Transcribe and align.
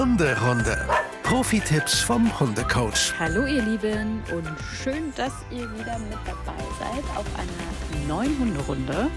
Hunderunde. 0.00 0.88
Profi-Tipps 1.24 2.00
vom 2.00 2.40
Hundecoach. 2.40 3.12
Hallo 3.18 3.44
ihr 3.44 3.60
Lieben 3.60 4.22
und 4.32 4.48
schön, 4.82 5.12
dass 5.14 5.32
ihr 5.50 5.70
wieder 5.78 5.98
mit 5.98 6.16
dabei 6.24 6.56
seid 6.78 7.04
auf 7.18 7.26
einer 7.36 8.08
neuen 8.08 8.38
Hunderunde. 8.38 9.10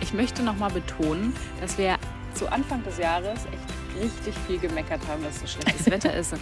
Ich 0.00 0.12
möchte 0.12 0.42
nochmal 0.42 0.72
betonen, 0.72 1.32
dass 1.60 1.78
wir 1.78 1.96
zu 2.34 2.50
Anfang 2.50 2.82
des 2.82 2.98
Jahres 2.98 3.38
echt 3.52 4.02
richtig 4.02 4.34
viel 4.48 4.58
gemeckert 4.58 5.00
haben, 5.06 5.22
dass 5.22 5.38
so 5.38 5.46
schlechtes 5.46 5.86
Wetter 5.92 6.12
ist. 6.12 6.34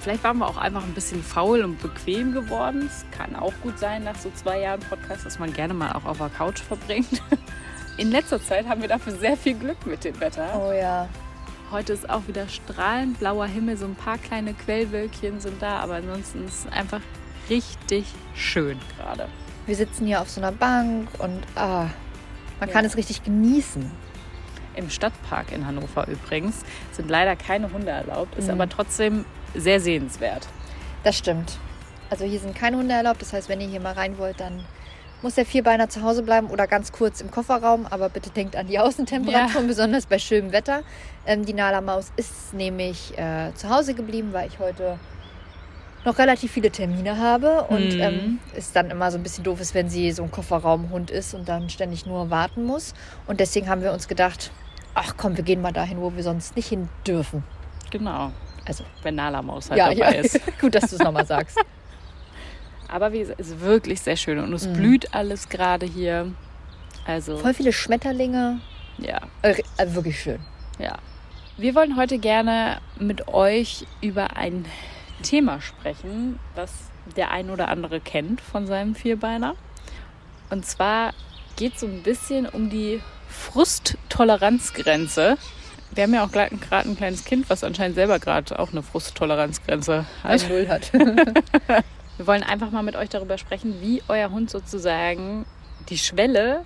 Vielleicht 0.00 0.24
waren 0.24 0.38
wir 0.38 0.48
auch 0.48 0.56
einfach 0.56 0.82
ein 0.82 0.92
bisschen 0.92 1.22
faul 1.22 1.62
und 1.62 1.80
bequem 1.80 2.32
geworden. 2.32 2.88
Es 2.88 3.04
kann 3.16 3.36
auch 3.36 3.54
gut 3.62 3.78
sein 3.78 4.02
nach 4.02 4.16
so 4.16 4.32
zwei 4.34 4.62
Jahren 4.62 4.80
Podcast, 4.80 5.24
dass 5.24 5.38
man 5.38 5.52
gerne 5.52 5.74
mal 5.74 5.92
auch 5.92 6.06
auf 6.06 6.18
der 6.18 6.28
Couch 6.30 6.58
verbringt. 6.58 7.22
In 7.98 8.10
letzter 8.10 8.42
Zeit 8.42 8.66
haben 8.66 8.80
wir 8.80 8.88
dafür 8.88 9.12
sehr 9.12 9.36
viel 9.36 9.54
Glück 9.54 9.86
mit 9.86 10.02
dem 10.02 10.18
Wetter. 10.18 10.60
Oh 10.60 10.72
ja. 10.72 11.08
Heute 11.72 11.94
ist 11.94 12.08
auch 12.10 12.28
wieder 12.28 12.48
strahlend 12.48 13.18
blauer 13.18 13.46
Himmel, 13.46 13.76
so 13.78 13.86
ein 13.86 13.94
paar 13.94 14.18
kleine 14.18 14.52
Quellwölkchen 14.52 15.40
sind 15.40 15.62
da, 15.62 15.78
aber 15.80 15.94
ansonsten 15.94 16.44
ist 16.46 16.66
es 16.66 16.72
einfach 16.72 17.00
richtig 17.48 18.04
schön 18.34 18.78
gerade. 18.98 19.26
Wir 19.66 19.74
sitzen 19.76 20.06
hier 20.06 20.20
auf 20.20 20.28
so 20.28 20.40
einer 20.40 20.52
Bank 20.52 21.08
und 21.18 21.40
ah, 21.56 21.86
man 22.60 22.68
Ja. 22.68 22.74
kann 22.74 22.84
es 22.84 22.96
richtig 22.96 23.22
genießen. 23.24 23.90
Im 24.74 24.90
Stadtpark 24.90 25.50
in 25.52 25.66
Hannover 25.66 26.06
übrigens 26.08 26.62
sind 26.92 27.08
leider 27.10 27.36
keine 27.36 27.72
Hunde 27.72 27.90
erlaubt, 27.90 28.34
ist 28.36 28.46
Mhm. 28.46 28.52
aber 28.52 28.68
trotzdem 28.68 29.24
sehr 29.54 29.80
sehenswert. 29.80 30.46
Das 31.04 31.16
stimmt. 31.16 31.58
Also 32.10 32.24
hier 32.26 32.38
sind 32.40 32.54
keine 32.54 32.76
Hunde 32.76 32.94
erlaubt. 32.94 33.22
Das 33.22 33.32
heißt, 33.32 33.48
wenn 33.48 33.60
ihr 33.62 33.68
hier 33.68 33.80
mal 33.80 33.94
rein 33.94 34.18
wollt, 34.18 34.40
dann 34.40 34.62
muss 35.22 35.34
der 35.36 35.46
Vierbeiner 35.46 35.88
zu 35.88 36.02
Hause 36.02 36.22
bleiben 36.22 36.48
oder 36.48 36.66
ganz 36.66 36.92
kurz 36.92 37.20
im 37.20 37.30
Kofferraum. 37.30 37.86
Aber 37.90 38.08
bitte 38.08 38.30
denkt 38.30 38.56
an 38.56 38.66
die 38.66 38.78
Außentemperaturen, 38.80 39.66
besonders 39.66 40.06
bei 40.06 40.18
schönem 40.18 40.52
Wetter. 40.52 40.82
Ähm, 41.26 41.44
die 41.44 41.52
Nala 41.54 41.80
Maus 41.80 42.12
ist 42.16 42.52
nämlich 42.54 43.16
äh, 43.18 43.52
zu 43.54 43.68
Hause 43.70 43.94
geblieben, 43.94 44.32
weil 44.32 44.48
ich 44.48 44.58
heute 44.58 44.98
noch 46.04 46.18
relativ 46.18 46.50
viele 46.50 46.70
Termine 46.70 47.16
habe 47.18 47.62
und 47.68 47.94
Mhm. 47.94 48.00
ähm, 48.00 48.38
es 48.56 48.72
dann 48.72 48.90
immer 48.90 49.12
so 49.12 49.18
ein 49.18 49.22
bisschen 49.22 49.44
doof 49.44 49.60
ist, 49.60 49.72
wenn 49.74 49.88
sie 49.88 50.10
so 50.10 50.24
ein 50.24 50.32
Kofferraumhund 50.32 51.12
ist 51.12 51.32
und 51.32 51.48
dann 51.48 51.70
ständig 51.70 52.06
nur 52.06 52.28
warten 52.30 52.64
muss. 52.64 52.92
Und 53.28 53.38
deswegen 53.38 53.68
haben 53.68 53.82
wir 53.82 53.92
uns 53.92 54.08
gedacht, 54.08 54.50
ach 54.94 55.14
komm, 55.16 55.36
wir 55.36 55.44
gehen 55.44 55.60
mal 55.62 55.72
dahin, 55.72 56.00
wo 56.00 56.12
wir 56.16 56.24
sonst 56.24 56.56
nicht 56.56 56.68
hin 56.68 56.88
dürfen. 57.06 57.44
Genau. 57.90 58.32
Also, 58.66 58.84
Wenn 59.02 59.14
Nala-Maus 59.16 59.70
halt 59.70 59.78
ja, 59.78 59.88
dabei 59.94 60.14
ja. 60.16 60.20
ist. 60.22 60.40
gut, 60.60 60.74
dass 60.74 60.90
du 60.90 60.96
es 60.96 61.02
nochmal 61.02 61.26
sagst. 61.26 61.56
Aber 62.92 63.12
wie 63.12 63.20
gesagt, 63.20 63.40
es 63.40 63.48
ist 63.48 63.60
wirklich 63.60 64.00
sehr 64.02 64.16
schön 64.16 64.38
und 64.38 64.52
es 64.52 64.66
Mhm. 64.66 64.72
blüht 64.74 65.14
alles 65.14 65.48
gerade 65.48 65.86
hier. 65.86 66.30
Also, 67.06 67.38
Voll 67.38 67.54
viele 67.54 67.72
Schmetterlinge. 67.72 68.60
ja. 68.98 69.20
Äh, 69.40 69.62
äh, 69.78 69.94
wirklich 69.94 70.20
schön. 70.20 70.40
Ja. 70.78 70.98
Wir 71.56 71.74
wollen 71.74 71.96
heute 71.96 72.18
gerne 72.18 72.80
mit 72.98 73.28
euch 73.28 73.86
über 74.02 74.36
ein 74.36 74.66
Thema 75.22 75.60
sprechen, 75.62 76.38
was 76.54 76.70
der 77.16 77.30
ein 77.30 77.50
oder 77.50 77.68
andere 77.68 78.00
kennt 78.00 78.40
von 78.40 78.66
seinem 78.66 78.94
Vierbeiner. 78.94 79.54
Und 80.50 80.64
zwar 80.66 81.12
geht 81.56 81.74
es 81.74 81.80
so 81.80 81.86
ein 81.86 82.02
bisschen 82.02 82.46
um 82.46 82.68
die 82.70 83.00
Frusttoleranzgrenze. 83.28 85.36
Wir 85.94 86.04
haben 86.04 86.14
ja 86.14 86.24
auch 86.24 86.30
gerade 86.32 86.54
ein 86.88 86.96
kleines 86.96 87.24
Kind, 87.24 87.48
was 87.50 87.64
anscheinend 87.64 87.96
selber 87.96 88.18
gerade 88.18 88.58
auch 88.58 88.72
eine 88.72 88.82
Frusttoleranzgrenze 88.82 90.06
hat. 90.22 90.30
Also 90.30 90.48
Null 90.48 90.68
hat. 90.68 90.90
Wir 92.18 92.26
wollen 92.26 92.42
einfach 92.42 92.70
mal 92.70 92.82
mit 92.82 92.96
euch 92.96 93.08
darüber 93.08 93.38
sprechen, 93.38 93.80
wie 93.80 94.02
euer 94.08 94.30
Hund 94.30 94.50
sozusagen 94.50 95.46
die 95.88 95.98
Schwelle 95.98 96.64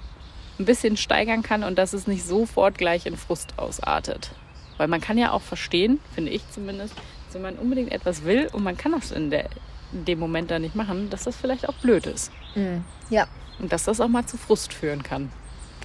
ein 0.58 0.64
bisschen 0.64 0.96
steigern 0.96 1.42
kann 1.42 1.62
und 1.64 1.76
dass 1.78 1.92
es 1.92 2.06
nicht 2.06 2.24
sofort 2.26 2.78
gleich 2.78 3.06
in 3.06 3.16
Frust 3.16 3.58
ausartet. 3.58 4.30
Weil 4.76 4.88
man 4.88 5.00
kann 5.00 5.18
ja 5.18 5.30
auch 5.32 5.42
verstehen, 5.42 6.00
finde 6.14 6.32
ich 6.32 6.42
zumindest, 6.50 6.94
wenn 7.32 7.42
man 7.42 7.56
unbedingt 7.56 7.92
etwas 7.92 8.24
will 8.24 8.48
und 8.52 8.62
man 8.62 8.76
kann 8.76 8.92
das 8.92 9.10
in, 9.10 9.30
der, 9.30 9.48
in 9.92 10.04
dem 10.06 10.18
Moment 10.18 10.50
dann 10.50 10.62
nicht 10.62 10.74
machen, 10.74 11.10
dass 11.10 11.24
das 11.24 11.36
vielleicht 11.36 11.68
auch 11.68 11.74
blöd 11.74 12.06
ist. 12.06 12.32
Mm, 12.54 12.78
ja. 13.10 13.26
Und 13.58 13.72
dass 13.72 13.84
das 13.84 14.00
auch 14.00 14.08
mal 14.08 14.24
zu 14.26 14.36
Frust 14.38 14.72
führen 14.72 15.02
kann. 15.02 15.30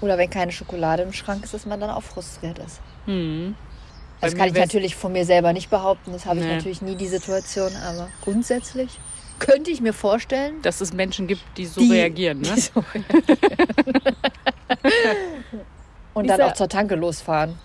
Oder 0.01 0.17
wenn 0.17 0.29
keine 0.29 0.51
Schokolade 0.51 1.03
im 1.03 1.13
Schrank 1.13 1.43
ist, 1.43 1.53
dass 1.53 1.65
man 1.65 1.79
dann 1.79 1.89
auch 1.89 2.03
frustriert 2.03 2.59
ist. 2.59 2.81
Hm. 3.05 3.55
Bei 4.19 4.27
Das 4.27 4.37
kann 4.37 4.47
ich 4.47 4.53
natürlich 4.53 4.95
von 4.95 5.11
mir 5.11 5.25
selber 5.25 5.53
nicht 5.53 5.69
behaupten. 5.69 6.11
Das 6.13 6.25
habe 6.25 6.39
ich 6.39 6.45
Nee. 6.45 6.55
natürlich 6.55 6.81
nie 6.81 6.95
die 6.95 7.07
Situation. 7.07 7.71
Aber 7.87 8.07
grundsätzlich 8.23 8.99
könnte 9.41 9.71
ich 9.71 9.81
mir 9.81 9.93
vorstellen, 9.93 10.61
Dass 10.61 10.79
es 10.81 10.93
Menschen 10.93 11.27
gibt, 11.27 11.41
die 11.57 11.65
so 11.65 11.81
Die- 11.81 11.91
reagieren. 11.91 12.39
Ne? 12.41 12.53
die 12.55 12.61
so 12.61 12.79
reagieren. 12.79 14.15
Und 16.13 16.27
dann 16.27 16.39
Lisa- 16.39 16.47
auch 16.49 16.53
zur 16.53 16.69
Tanke 16.69 16.95
losfahren. 16.95 17.57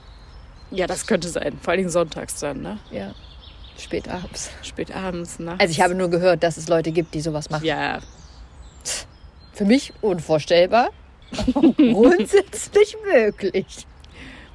Ja, 0.70 0.86
das 0.86 1.06
könnte 1.06 1.28
sein. 1.28 1.58
Vor 1.60 1.70
allen 1.72 1.78
Dingen 1.78 1.90
sonntags 1.90 2.40
dann, 2.40 2.62
ne? 2.62 2.78
Ja. 2.90 3.12
Spät 3.78 4.08
abends. 4.08 4.50
Spät 4.62 4.94
abends, 4.94 5.38
nachts. 5.38 5.60
Also 5.60 5.70
ich 5.70 5.80
habe 5.80 5.94
nur 5.94 6.08
gehört, 6.08 6.42
dass 6.42 6.56
es 6.56 6.68
Leute 6.68 6.92
gibt, 6.92 7.14
die 7.14 7.20
sowas 7.20 7.50
machen. 7.50 7.64
Ja, 7.64 8.00
Für 9.52 9.64
mich 9.64 9.92
unvorstellbar. 10.00 10.90
Grundsätzlich 11.76 12.96
möglich. 13.12 13.86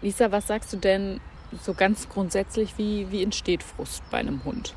Lisa, 0.02 0.32
was 0.32 0.48
sagst 0.48 0.74
du 0.74 0.78
denn 0.78 1.20
so 1.64 1.74
ganz 1.74 2.10
grundsätzlich, 2.10 2.78
wie, 2.78 3.08
wie 3.12 3.22
entsteht 3.24 3.62
Frust 3.62 4.02
bei 4.10 4.18
einem 4.18 4.44
Hund? 4.44 4.74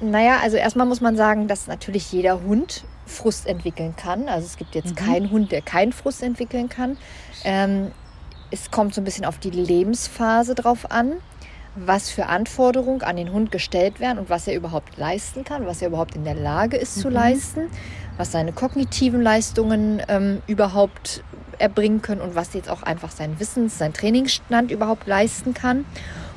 Naja, 0.00 0.38
also 0.42 0.56
erstmal 0.56 0.86
muss 0.86 1.00
man 1.00 1.16
sagen, 1.16 1.48
dass 1.48 1.66
natürlich 1.66 2.12
jeder 2.12 2.42
Hund 2.42 2.84
Frust 3.06 3.46
entwickeln 3.46 3.96
kann. 3.96 4.28
Also 4.28 4.46
es 4.46 4.56
gibt 4.56 4.74
jetzt 4.74 4.94
keinen 4.96 5.30
Hund, 5.30 5.50
der 5.50 5.62
keinen 5.62 5.92
Frust 5.92 6.22
entwickeln 6.22 6.68
kann. 6.68 6.96
Ähm, 7.42 7.90
es 8.50 8.70
kommt 8.70 8.94
so 8.94 9.00
ein 9.00 9.04
bisschen 9.04 9.24
auf 9.24 9.38
die 9.38 9.50
Lebensphase 9.50 10.54
drauf 10.54 10.90
an, 10.90 11.14
was 11.74 12.10
für 12.10 12.26
Anforderungen 12.26 13.02
an 13.02 13.16
den 13.16 13.32
Hund 13.32 13.50
gestellt 13.50 14.00
werden 14.00 14.18
und 14.18 14.30
was 14.30 14.46
er 14.46 14.54
überhaupt 14.54 14.96
leisten 14.96 15.44
kann, 15.44 15.66
was 15.66 15.82
er 15.82 15.88
überhaupt 15.88 16.14
in 16.14 16.24
der 16.24 16.34
Lage 16.34 16.76
ist 16.76 17.00
zu 17.00 17.08
leisten, 17.08 17.68
was 18.16 18.32
seine 18.32 18.52
kognitiven 18.52 19.22
Leistungen 19.22 20.02
ähm, 20.08 20.42
überhaupt 20.46 21.22
erbringen 21.58 22.02
können 22.02 22.20
und 22.20 22.34
was 22.34 22.54
jetzt 22.54 22.68
auch 22.68 22.82
einfach 22.82 23.10
sein 23.10 23.38
Wissens-, 23.38 23.78
sein 23.78 23.92
Trainingsstand 23.92 24.70
überhaupt 24.70 25.06
leisten 25.06 25.54
kann. 25.54 25.84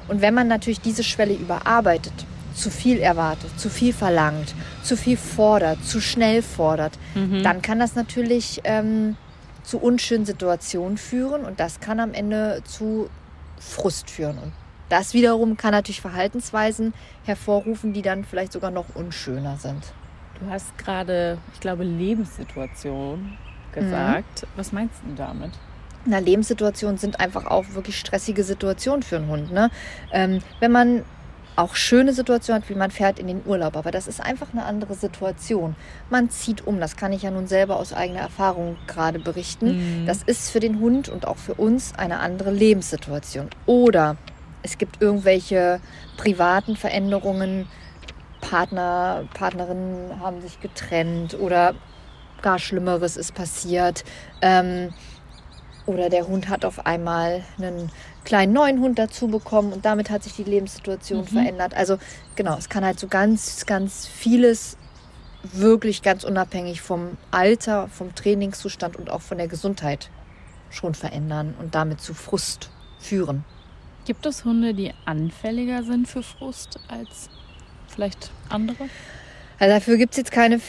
Und 0.07 0.21
wenn 0.21 0.33
man 0.33 0.47
natürlich 0.47 0.81
diese 0.81 1.03
Schwelle 1.03 1.33
überarbeitet, 1.33 2.13
zu 2.61 2.69
viel 2.69 2.99
erwartet, 2.99 3.59
zu 3.59 3.69
viel 3.69 3.93
verlangt, 3.93 4.53
zu 4.83 4.95
viel 4.95 5.17
fordert, 5.17 5.83
zu 5.83 5.99
schnell 5.99 6.41
fordert, 6.41 6.97
dann 7.43 7.61
kann 7.61 7.79
das 7.79 7.95
natürlich 7.95 8.61
ähm, 8.63 9.17
zu 9.63 9.79
unschönen 9.79 10.25
Situationen 10.25 10.97
führen 10.97 11.43
und 11.43 11.59
das 11.59 11.79
kann 11.79 11.99
am 11.99 12.13
Ende 12.13 12.61
zu 12.65 13.09
Frust 13.59 14.09
führen. 14.09 14.37
Und 14.37 14.53
das 14.89 15.13
wiederum 15.13 15.57
kann 15.57 15.71
natürlich 15.71 16.01
Verhaltensweisen 16.01 16.93
hervorrufen, 17.23 17.93
die 17.93 18.01
dann 18.01 18.25
vielleicht 18.25 18.51
sogar 18.51 18.71
noch 18.71 18.95
unschöner 18.95 19.57
sind. 19.57 19.93
Du 20.39 20.49
hast 20.49 20.77
gerade, 20.77 21.37
ich 21.53 21.59
glaube, 21.59 21.83
Lebenssituation 21.83 23.37
gesagt. 23.73 24.47
Was 24.55 24.71
meinst 24.71 24.95
du 25.05 25.15
damit? 25.15 25.51
Na, 26.05 26.17
Lebenssituationen 26.17 26.97
sind 26.97 27.19
einfach 27.19 27.45
auch 27.45 27.65
wirklich 27.73 27.97
stressige 27.99 28.43
Situationen 28.43 29.03
für 29.03 29.17
einen 29.17 29.27
Hund. 29.27 29.51
Ne? 29.51 29.69
Ähm, 30.11 30.39
wenn 30.59 30.71
man 30.71 31.03
auch 31.61 31.75
schöne 31.75 32.13
Situationen 32.13 32.61
hat, 32.61 32.69
wie 32.69 32.75
man 32.75 32.91
fährt 32.91 33.19
in 33.19 33.27
den 33.27 33.41
Urlaub, 33.45 33.75
aber 33.75 33.91
das 33.91 34.07
ist 34.07 34.19
einfach 34.21 34.51
eine 34.51 34.65
andere 34.65 34.95
Situation. 34.95 35.75
Man 36.09 36.29
zieht 36.29 36.65
um, 36.65 36.79
das 36.79 36.95
kann 36.95 37.13
ich 37.13 37.21
ja 37.21 37.31
nun 37.31 37.47
selber 37.47 37.77
aus 37.77 37.93
eigener 37.93 38.21
Erfahrung 38.21 38.77
gerade 38.87 39.19
berichten. 39.19 40.03
Das 40.05 40.23
ist 40.23 40.49
für 40.49 40.59
den 40.59 40.79
Hund 40.79 41.09
und 41.09 41.27
auch 41.27 41.37
für 41.37 41.53
uns 41.53 41.93
eine 41.95 42.19
andere 42.19 42.51
Lebenssituation. 42.51 43.49
Oder 43.65 44.17
es 44.63 44.77
gibt 44.77 45.01
irgendwelche 45.01 45.79
privaten 46.17 46.75
Veränderungen, 46.75 47.67
Partner, 48.41 49.23
Partnerinnen 49.33 50.19
haben 50.19 50.41
sich 50.41 50.59
getrennt 50.59 51.35
oder 51.39 51.75
gar 52.41 52.59
Schlimmeres 52.59 53.17
ist 53.17 53.33
passiert. 53.35 54.03
Ähm, 54.41 54.93
oder 55.85 56.09
der 56.09 56.27
Hund 56.27 56.49
hat 56.49 56.65
auf 56.65 56.85
einmal 56.85 57.43
einen 57.57 57.91
kleinen 58.23 58.53
neuen 58.53 58.79
Hund 58.79 58.99
dazu 58.99 59.27
bekommen 59.27 59.73
und 59.73 59.85
damit 59.85 60.09
hat 60.09 60.23
sich 60.23 60.33
die 60.33 60.43
Lebenssituation 60.43 61.25
verändert. 61.25 61.73
Also 61.73 61.97
genau, 62.35 62.57
es 62.57 62.69
kann 62.69 62.85
halt 62.85 62.99
so 62.99 63.07
ganz, 63.07 63.65
ganz 63.65 64.07
vieles 64.07 64.77
wirklich 65.43 66.01
ganz 66.01 66.23
unabhängig 66.23 66.81
vom 66.81 67.17
Alter, 67.31 67.87
vom 67.87 68.13
Trainingszustand 68.13 68.95
und 68.95 69.09
auch 69.09 69.21
von 69.21 69.37
der 69.37 69.47
Gesundheit 69.47 70.09
schon 70.69 70.93
verändern 70.93 71.55
und 71.59 71.75
damit 71.75 71.99
zu 71.99 72.13
Frust 72.13 72.69
führen. 72.99 73.43
Gibt 74.05 74.25
es 74.25 74.45
Hunde, 74.45 74.73
die 74.73 74.93
anfälliger 75.05 75.83
sind 75.83 76.07
für 76.07 76.23
Frust 76.23 76.79
als 76.87 77.29
vielleicht 77.87 78.31
andere? 78.49 78.89
Also 79.59 79.75
dafür 79.75 79.97
gibt 79.97 80.13
es 80.13 80.17
jetzt 80.17 80.31
keine 80.31 80.59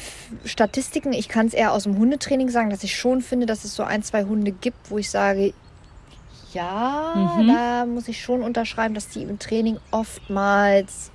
Statistiken. 0.45 1.15
Ich 1.15 1.29
kann 1.29 1.47
es 1.47 1.55
eher 1.55 1.73
aus 1.73 1.85
dem 1.85 1.97
Hundetraining 1.97 2.51
sagen, 2.51 2.69
dass 2.69 2.85
ich 2.85 2.95
schon 2.95 3.23
finde, 3.23 3.47
dass 3.47 3.65
es 3.65 3.75
so 3.75 3.85
ein, 3.85 4.03
zwei 4.03 4.25
Hunde 4.25 4.53
gibt, 4.53 4.91
wo 4.91 4.99
ich 4.99 5.09
sage, 5.09 5.55
ja, 6.55 7.13
Mhm. 7.15 7.49
da 7.49 7.87
muss 7.87 8.09
ich 8.09 8.21
schon 8.23 8.43
unterschreiben, 8.43 8.95
dass 8.95 9.09
die 9.09 9.23
im 9.23 9.39
Training 9.39 9.79
oftmals 9.91 11.11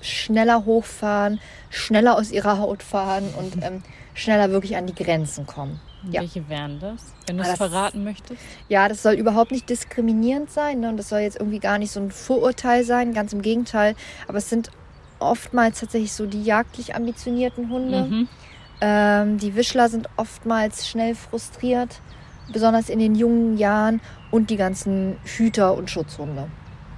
schneller 0.00 0.64
hochfahren, 0.64 1.40
schneller 1.70 2.16
aus 2.16 2.30
ihrer 2.30 2.58
Haut 2.58 2.82
fahren 2.82 3.24
und 3.38 3.54
ähm, 3.64 3.82
schneller 4.14 4.50
wirklich 4.50 4.76
an 4.76 4.86
die 4.86 4.94
Grenzen 4.94 5.46
kommen. 5.46 5.80
Ja. 6.10 6.20
Welche 6.20 6.46
wären 6.50 6.78
das, 6.80 7.00
wenn 7.26 7.38
du 7.38 7.42
Ah, 7.42 7.46
es 7.46 7.58
das- 7.58 7.70
verraten 7.70 8.04
möchtest? 8.04 8.38
Ja, 8.68 8.88
das 8.88 9.02
soll 9.02 9.14
überhaupt 9.14 9.50
nicht 9.52 9.68
diskriminierend 9.70 10.50
sein 10.50 10.80
ne? 10.80 10.90
und 10.90 10.98
das 10.98 11.08
soll 11.08 11.20
jetzt 11.20 11.38
irgendwie 11.40 11.60
gar 11.60 11.78
nicht 11.78 11.90
so 11.92 12.00
ein 12.00 12.10
Vorurteil 12.10 12.84
sein, 12.84 13.14
ganz 13.14 13.32
im 13.32 13.40
Gegenteil. 13.40 13.94
Aber 14.28 14.36
es 14.38 14.50
sind 14.50 14.70
oftmals 15.18 15.80
tatsächlich 15.80 16.12
so 16.12 16.26
die 16.26 16.42
jagdlich 16.44 16.94
ambitionierten 16.94 17.70
Hunde. 17.70 18.02
Mhm. 18.02 18.28
Ähm, 18.82 19.38
die 19.38 19.54
Wischler 19.56 19.88
sind 19.88 20.10
oftmals 20.18 20.86
schnell 20.86 21.14
frustriert, 21.14 22.00
besonders 22.52 22.88
in 22.88 22.98
den 22.98 23.14
jungen 23.14 23.56
Jahren 23.56 24.00
und 24.30 24.50
die 24.50 24.56
ganzen 24.56 25.16
Hüter 25.24 25.74
und 25.76 25.90
Schutzhunde. 25.90 26.46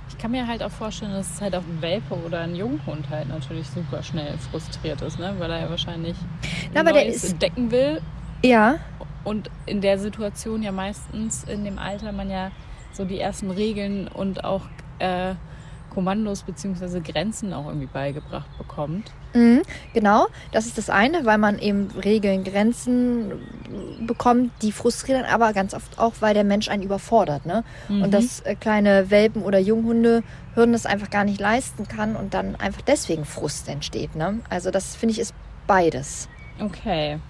Ich 0.08 0.18
kann 0.18 0.30
mir 0.30 0.46
halt 0.46 0.62
auch 0.62 0.70
vorstellen, 0.70 1.12
dass 1.12 1.34
es 1.34 1.40
halt 1.40 1.54
auch 1.54 1.62
ein 1.62 1.82
Welpe 1.82 2.14
oder 2.24 2.40
ein 2.40 2.54
Junghund 2.54 3.08
halt 3.10 3.28
natürlich 3.28 3.66
super 3.68 4.02
schnell 4.02 4.34
frustriert 4.50 5.02
ist, 5.02 5.18
ne? 5.18 5.34
weil 5.38 5.50
er 5.50 5.60
ja 5.62 5.70
wahrscheinlich 5.70 6.16
Na, 6.72 6.82
Neues 6.82 7.16
ist- 7.24 7.32
entdecken 7.32 7.70
will 7.70 8.00
Ja, 8.44 8.76
und 9.24 9.50
in 9.66 9.80
der 9.80 9.98
Situation 9.98 10.62
ja 10.62 10.72
meistens 10.72 11.44
in 11.44 11.64
dem 11.64 11.78
Alter 11.78 12.12
man 12.12 12.30
ja 12.30 12.50
so 12.92 13.04
die 13.04 13.18
ersten 13.20 13.50
Regeln 13.50 14.08
und 14.08 14.44
auch 14.44 14.62
äh, 15.00 15.34
Kommandos 15.96 16.42
bzw. 16.42 17.00
Grenzen 17.00 17.54
auch 17.54 17.68
irgendwie 17.68 17.86
beigebracht 17.86 18.46
bekommt. 18.58 19.12
Mhm, 19.32 19.62
genau, 19.94 20.26
das 20.52 20.66
ist 20.66 20.76
das 20.76 20.90
eine, 20.90 21.24
weil 21.24 21.38
man 21.38 21.58
eben 21.58 21.88
Regeln, 22.04 22.44
Grenzen 22.44 23.32
bekommt, 24.06 24.50
die 24.60 24.72
frustrieren, 24.72 25.24
aber 25.24 25.54
ganz 25.54 25.72
oft 25.72 25.98
auch, 25.98 26.12
weil 26.20 26.34
der 26.34 26.44
Mensch 26.44 26.68
einen 26.68 26.82
überfordert. 26.82 27.46
Ne? 27.46 27.64
Mhm. 27.88 28.02
Und 28.02 28.10
dass 28.12 28.40
äh, 28.40 28.56
kleine 28.56 29.08
Welpen 29.08 29.42
oder 29.42 29.58
Junghunde 29.58 30.22
Hürden 30.54 30.74
das 30.74 30.84
einfach 30.84 31.08
gar 31.08 31.24
nicht 31.24 31.40
leisten 31.40 31.88
kann 31.88 32.14
und 32.14 32.34
dann 32.34 32.56
einfach 32.56 32.82
deswegen 32.82 33.24
Frust 33.24 33.66
entsteht. 33.70 34.14
Ne? 34.14 34.40
Also 34.50 34.70
das 34.70 34.96
finde 34.96 35.14
ich 35.14 35.18
ist 35.18 35.32
beides. 35.66 36.28
Okay. 36.60 37.20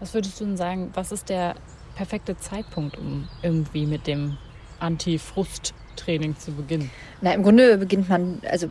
Was 0.00 0.14
würdest 0.14 0.40
du 0.40 0.46
denn 0.46 0.56
sagen, 0.56 0.92
was 0.94 1.12
ist 1.12 1.28
der 1.28 1.56
perfekte 1.94 2.38
Zeitpunkt, 2.38 2.96
um 2.96 3.28
irgendwie 3.42 3.84
mit 3.84 4.06
dem 4.06 4.38
Anti-Frust-Training 5.94 6.38
zu 6.38 6.52
beginnen? 6.52 6.90
Na, 7.20 7.32
im 7.32 7.42
Grunde 7.42 7.78
beginnt 7.78 8.08
man, 8.08 8.40
also 8.48 8.68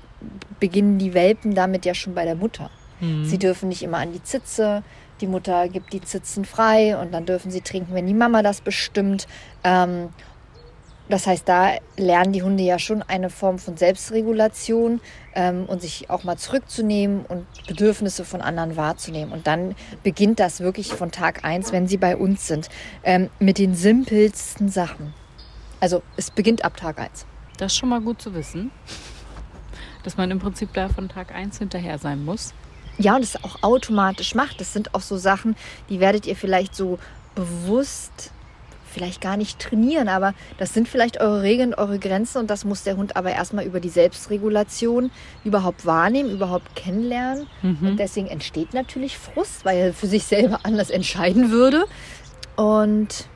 beginnen 0.60 1.00
die 1.00 1.14
Welpen 1.14 1.56
damit 1.56 1.86
ja 1.86 1.94
schon 1.94 2.14
bei 2.14 2.26
der 2.26 2.36
Mutter. 2.36 2.70
Mhm. 3.00 3.26
Sie 3.26 3.38
dürfen 3.38 3.70
nicht 3.70 3.84
immer 3.84 3.98
an 3.98 4.14
die 4.14 4.24
Zitze. 4.24 4.84
Die 5.22 5.28
Mutter 5.28 5.70
gibt 5.70 5.94
die 5.94 6.02
Zitzen 6.02 6.46
frei 6.46 6.98
und 6.98 7.14
dann 7.14 7.26
dürfen 7.26 7.52
sie 7.52 7.62
trinken, 7.62 7.94
wenn 7.94 8.08
die 8.08 8.14
Mama 8.14 8.42
das 8.42 8.62
bestimmt. 8.62 9.28
Ähm, 9.64 10.10
das 11.10 11.28
heißt, 11.28 11.48
da 11.48 11.74
lernen 11.98 12.32
die 12.32 12.44
Hunde 12.44 12.64
ja 12.64 12.80
schon 12.80 13.04
eine 13.04 13.30
Form 13.30 13.60
von 13.60 13.76
Selbstregulation 13.76 15.02
ähm, 15.36 15.66
und 15.68 15.82
sich 15.82 16.10
auch 16.10 16.24
mal 16.24 16.38
zurückzunehmen 16.38 17.26
und 17.26 17.46
Bedürfnisse 17.68 18.24
von 18.24 18.42
anderen 18.42 18.78
wahrzunehmen. 18.78 19.34
Und 19.34 19.46
dann 19.46 19.76
beginnt 20.02 20.40
das 20.40 20.62
wirklich 20.62 20.94
von 20.94 21.12
Tag 21.12 21.44
eins, 21.44 21.74
wenn 21.74 21.88
sie 21.88 21.98
bei 21.98 22.16
uns 22.16 22.48
sind, 22.48 22.70
ähm, 23.04 23.30
mit 23.40 23.58
den 23.58 23.76
simpelsten 23.76 24.70
Sachen. 24.70 25.14
Also 25.84 26.02
es 26.16 26.32
beginnt 26.32 26.64
ab 26.64 26.78
Tag 26.78 26.98
eins. 26.98 27.26
Das 27.58 27.74
ist 27.74 27.78
schon 27.78 27.90
mal 27.90 28.00
gut 28.00 28.22
zu 28.22 28.34
wissen, 28.34 28.72
dass 30.04 30.16
man 30.16 30.32
im 30.32 30.40
Prinzip 30.40 30.70
da 30.74 30.88
von 30.88 31.10
Tag 31.10 31.36
1 31.36 31.58
hinterher 31.58 31.98
sein 31.98 32.24
muss. 32.24 32.54
Ja, 32.98 33.18
und 33.18 33.22
es 33.22 33.36
auch 33.44 33.64
automatisch 33.64 34.34
macht. 34.34 34.62
Das 34.62 34.72
sind 34.72 34.96
auch 34.96 35.02
so 35.02 35.18
Sachen, 35.18 35.58
die 35.90 36.00
werdet 36.00 36.26
ihr 36.26 36.38
vielleicht 36.38 36.74
so 36.74 37.00
bewusst 37.36 38.32
vielleicht 38.86 39.20
gar 39.20 39.36
nicht 39.36 39.60
trainieren, 39.60 40.08
aber 40.08 40.34
das 40.58 40.74
sind 40.74 40.88
vielleicht 40.88 41.20
eure 41.20 41.42
Regeln, 41.42 41.74
eure 41.74 42.00
Grenzen 42.00 42.38
und 42.38 42.50
das 42.50 42.64
muss 42.64 42.84
der 42.84 42.96
Hund 42.96 43.18
aber 43.18 43.34
erstmal 43.34 43.66
über 43.66 43.82
die 43.82 43.90
Selbstregulation 43.90 45.12
überhaupt 45.44 45.86
wahrnehmen, 45.86 46.32
überhaupt 46.32 46.78
kennenlernen. 46.78 47.48
Und 47.82 47.98
deswegen 47.98 48.28
entsteht 48.28 48.74
natürlich 48.74 49.18
Frust, 49.18 49.66
weil 49.66 49.78
er 49.80 49.94
für 49.94 50.08
sich 50.08 50.24
selber 50.24 50.62
anders 50.64 50.90
entscheiden 50.90 51.52
würde. 51.52 51.84
Und 52.56 53.28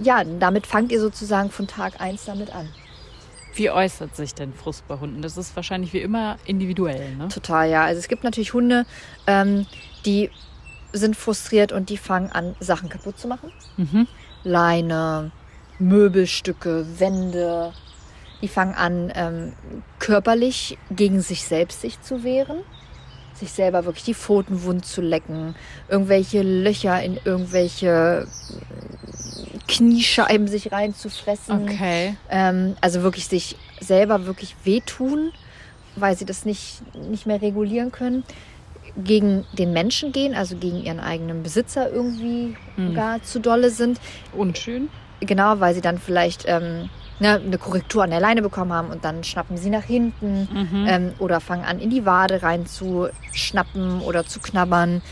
ja, 0.00 0.22
damit 0.24 0.66
fangt 0.66 0.92
ihr 0.92 1.00
sozusagen 1.00 1.50
von 1.50 1.66
Tag 1.66 2.00
1 2.00 2.24
damit 2.24 2.54
an. 2.54 2.68
Wie 3.54 3.70
äußert 3.70 4.14
sich 4.14 4.34
denn 4.34 4.52
Frust 4.52 4.86
bei 4.86 4.98
Hunden? 4.98 5.20
Das 5.22 5.36
ist 5.36 5.56
wahrscheinlich 5.56 5.92
wie 5.92 6.00
immer 6.00 6.36
individuell, 6.44 7.16
ne? 7.16 7.28
Total, 7.28 7.68
ja. 7.68 7.84
Also 7.84 7.98
es 7.98 8.08
gibt 8.08 8.22
natürlich 8.22 8.52
Hunde, 8.52 8.86
ähm, 9.26 9.66
die 10.04 10.30
sind 10.92 11.16
frustriert 11.16 11.72
und 11.72 11.90
die 11.90 11.96
fangen 11.96 12.30
an, 12.30 12.54
Sachen 12.60 12.88
kaputt 12.88 13.18
zu 13.18 13.26
machen. 13.26 13.52
Mhm. 13.76 14.06
Leine, 14.44 15.32
Möbelstücke, 15.78 16.86
Wände. 16.98 17.72
Die 18.40 18.48
fangen 18.48 18.74
an, 18.74 19.12
ähm, 19.14 19.52
körperlich 19.98 20.78
gegen 20.90 21.20
sich 21.20 21.44
selbst 21.44 21.80
sich 21.80 22.00
zu 22.00 22.22
wehren. 22.22 22.58
Sich 23.38 23.52
selber 23.52 23.84
wirklich 23.84 24.04
die 24.04 24.14
Pfoten 24.14 24.62
wund 24.64 24.84
zu 24.84 25.00
lecken. 25.00 25.54
Irgendwelche 25.88 26.42
Löcher 26.42 27.00
in 27.02 27.18
irgendwelche 27.24 28.26
äh, 28.26 29.58
Kniescheiben 29.68 30.48
sich 30.48 30.72
reinzufressen. 30.72 31.62
Okay. 31.62 32.16
Ähm, 32.30 32.76
also 32.80 33.02
wirklich 33.02 33.26
sich 33.26 33.56
selber 33.80 34.26
wirklich 34.26 34.56
wehtun, 34.64 35.30
weil 35.96 36.16
sie 36.16 36.24
das 36.24 36.44
nicht, 36.44 36.82
nicht 37.10 37.26
mehr 37.26 37.40
regulieren 37.40 37.92
können. 37.92 38.24
Gegen 38.96 39.44
den 39.52 39.72
Menschen 39.72 40.10
gehen, 40.10 40.34
also 40.34 40.56
gegen 40.56 40.82
ihren 40.82 40.98
eigenen 40.98 41.42
Besitzer 41.44 41.90
irgendwie 41.92 42.56
Mhm. 42.76 42.94
gar 42.94 43.22
zu 43.22 43.38
dolle 43.38 43.70
sind. 43.70 44.00
Unschön. 44.32 44.88
Genau, 45.20 45.60
weil 45.60 45.74
sie 45.74 45.80
dann 45.80 45.98
vielleicht 45.98 46.44
ähm, 46.46 46.88
ne, 47.18 47.40
eine 47.44 47.58
Korrektur 47.58 48.04
an 48.04 48.10
der 48.10 48.20
Leine 48.20 48.42
bekommen 48.42 48.72
haben 48.72 48.90
und 48.90 49.04
dann 49.04 49.24
schnappen 49.24 49.56
sie 49.56 49.70
nach 49.70 49.82
hinten 49.82 50.48
Mhm. 50.52 50.86
ähm, 50.88 51.12
oder 51.18 51.40
fangen 51.40 51.64
an, 51.64 51.80
in 51.80 51.90
die 51.90 52.06
Wade 52.06 52.42
rein 52.42 52.66
zu 52.66 53.08
schnappen 53.32 54.00
oder 54.00 54.24
zu 54.26 54.40
knabbern. 54.40 55.02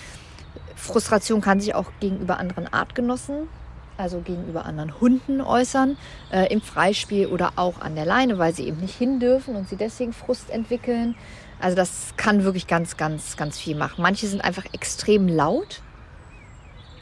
Frustration 0.77 1.41
kann 1.41 1.61
sich 1.61 1.75
auch 1.75 1.91
gegenüber 2.01 2.39
anderen 2.39 2.73
Artgenossen, 2.73 3.49
also 3.97 4.21
gegenüber 4.21 4.65
anderen 4.67 5.01
Hunden 5.01 5.41
äußern, 5.41 5.97
äh, 6.31 6.53
im 6.53 6.61
Freispiel 6.61 7.27
oder 7.27 7.55
auch 7.57 7.81
an 7.81 7.95
der 7.97 8.05
Leine, 8.05 8.39
weil 8.39 8.55
sie 8.55 8.67
eben 8.69 8.79
nicht 8.81 8.95
hin 8.97 9.19
dürfen 9.19 9.57
und 9.57 9.69
sie 9.69 9.77
deswegen 9.77 10.13
Frust 10.13 10.51
entwickeln. 10.51 11.15
Also 11.61 11.75
das 11.75 12.13
kann 12.19 12.45
wirklich 12.45 12.67
ganz, 12.67 12.97
ganz, 12.99 13.37
ganz 13.37 13.59
viel 13.59 13.75
machen. 13.77 14.03
Manche 14.03 14.27
sind 14.27 14.45
einfach 14.45 14.65
extrem 14.73 15.27
laut. 15.27 15.81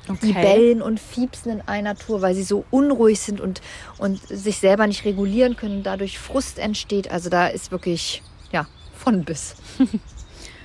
Die 0.09 0.31
okay. 0.31 0.43
bellen 0.43 0.83
und 0.83 1.01
fiepsen 1.01 1.51
in 1.51 1.61
einer 1.63 1.97
Tour, 1.97 2.21
weil 2.21 2.35
sie 2.35 2.43
so 2.43 2.65
unruhig 2.71 3.21
sind 3.21 3.41
und, 3.41 3.63
und 3.97 4.21
sich 4.29 4.59
selber 4.59 4.87
nicht 4.87 5.05
regulieren 5.07 5.57
können 5.57 5.83
dadurch 5.83 6.19
Frust 6.19 6.59
entsteht. 6.59 7.11
Also 7.11 7.31
da 7.31 7.47
ist 7.47 7.71
wirklich, 7.71 8.23
ja, 8.53 8.67
von 8.95 9.25
bis. 9.25 9.57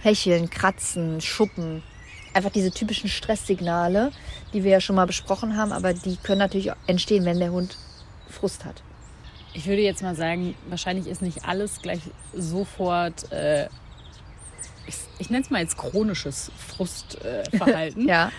Hecheln, 0.04 0.50
Kratzen, 0.50 1.22
Schuppen. 1.22 1.84
Einfach 2.34 2.52
diese 2.52 2.72
typischen 2.72 3.10
Stresssignale, 3.10 4.12
die 4.54 4.64
wir 4.64 4.72
ja 4.72 4.82
schon 4.82 4.96
mal 4.96 5.08
besprochen 5.08 5.58
haben, 5.58 5.72
aber 5.72 5.94
die 5.94 6.18
können 6.18 6.40
natürlich 6.40 6.72
auch 6.72 6.78
entstehen, 6.86 7.26
wenn 7.26 7.40
der 7.40 7.52
Hund 7.52 7.78
Frust 8.30 8.66
hat. 8.66 8.84
Ich 9.54 9.68
würde 9.68 9.82
jetzt 9.82 10.04
mal 10.04 10.16
sagen, 10.16 10.56
wahrscheinlich 10.68 11.08
ist 11.08 11.22
nicht 11.22 11.46
alles 11.46 11.82
gleich 11.82 12.02
sofort, 12.34 13.32
äh, 13.32 13.68
ich, 14.86 14.96
ich 15.18 15.30
nenne 15.30 15.44
es 15.44 15.50
mal 15.50 15.62
jetzt 15.62 15.78
chronisches 15.78 16.52
Frustverhalten, 16.56 18.06
äh. 18.06 18.08
Ja. 18.10 18.32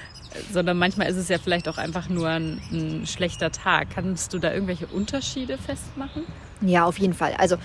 Sondern 0.52 0.78
manchmal 0.78 1.08
ist 1.08 1.16
es 1.16 1.28
ja 1.28 1.38
vielleicht 1.38 1.68
auch 1.68 1.78
einfach 1.78 2.08
nur 2.08 2.28
ein, 2.28 2.60
ein 2.72 3.06
schlechter 3.06 3.50
Tag. 3.50 3.88
Kannst 3.94 4.32
du 4.32 4.38
da 4.38 4.52
irgendwelche 4.52 4.87
Unterschiede 4.87 5.58
festmachen? 5.58 6.25
Ja, 6.60 6.84
auf 6.84 6.99
jeden 6.99 7.14
Fall. 7.14 7.34
Also 7.38 7.56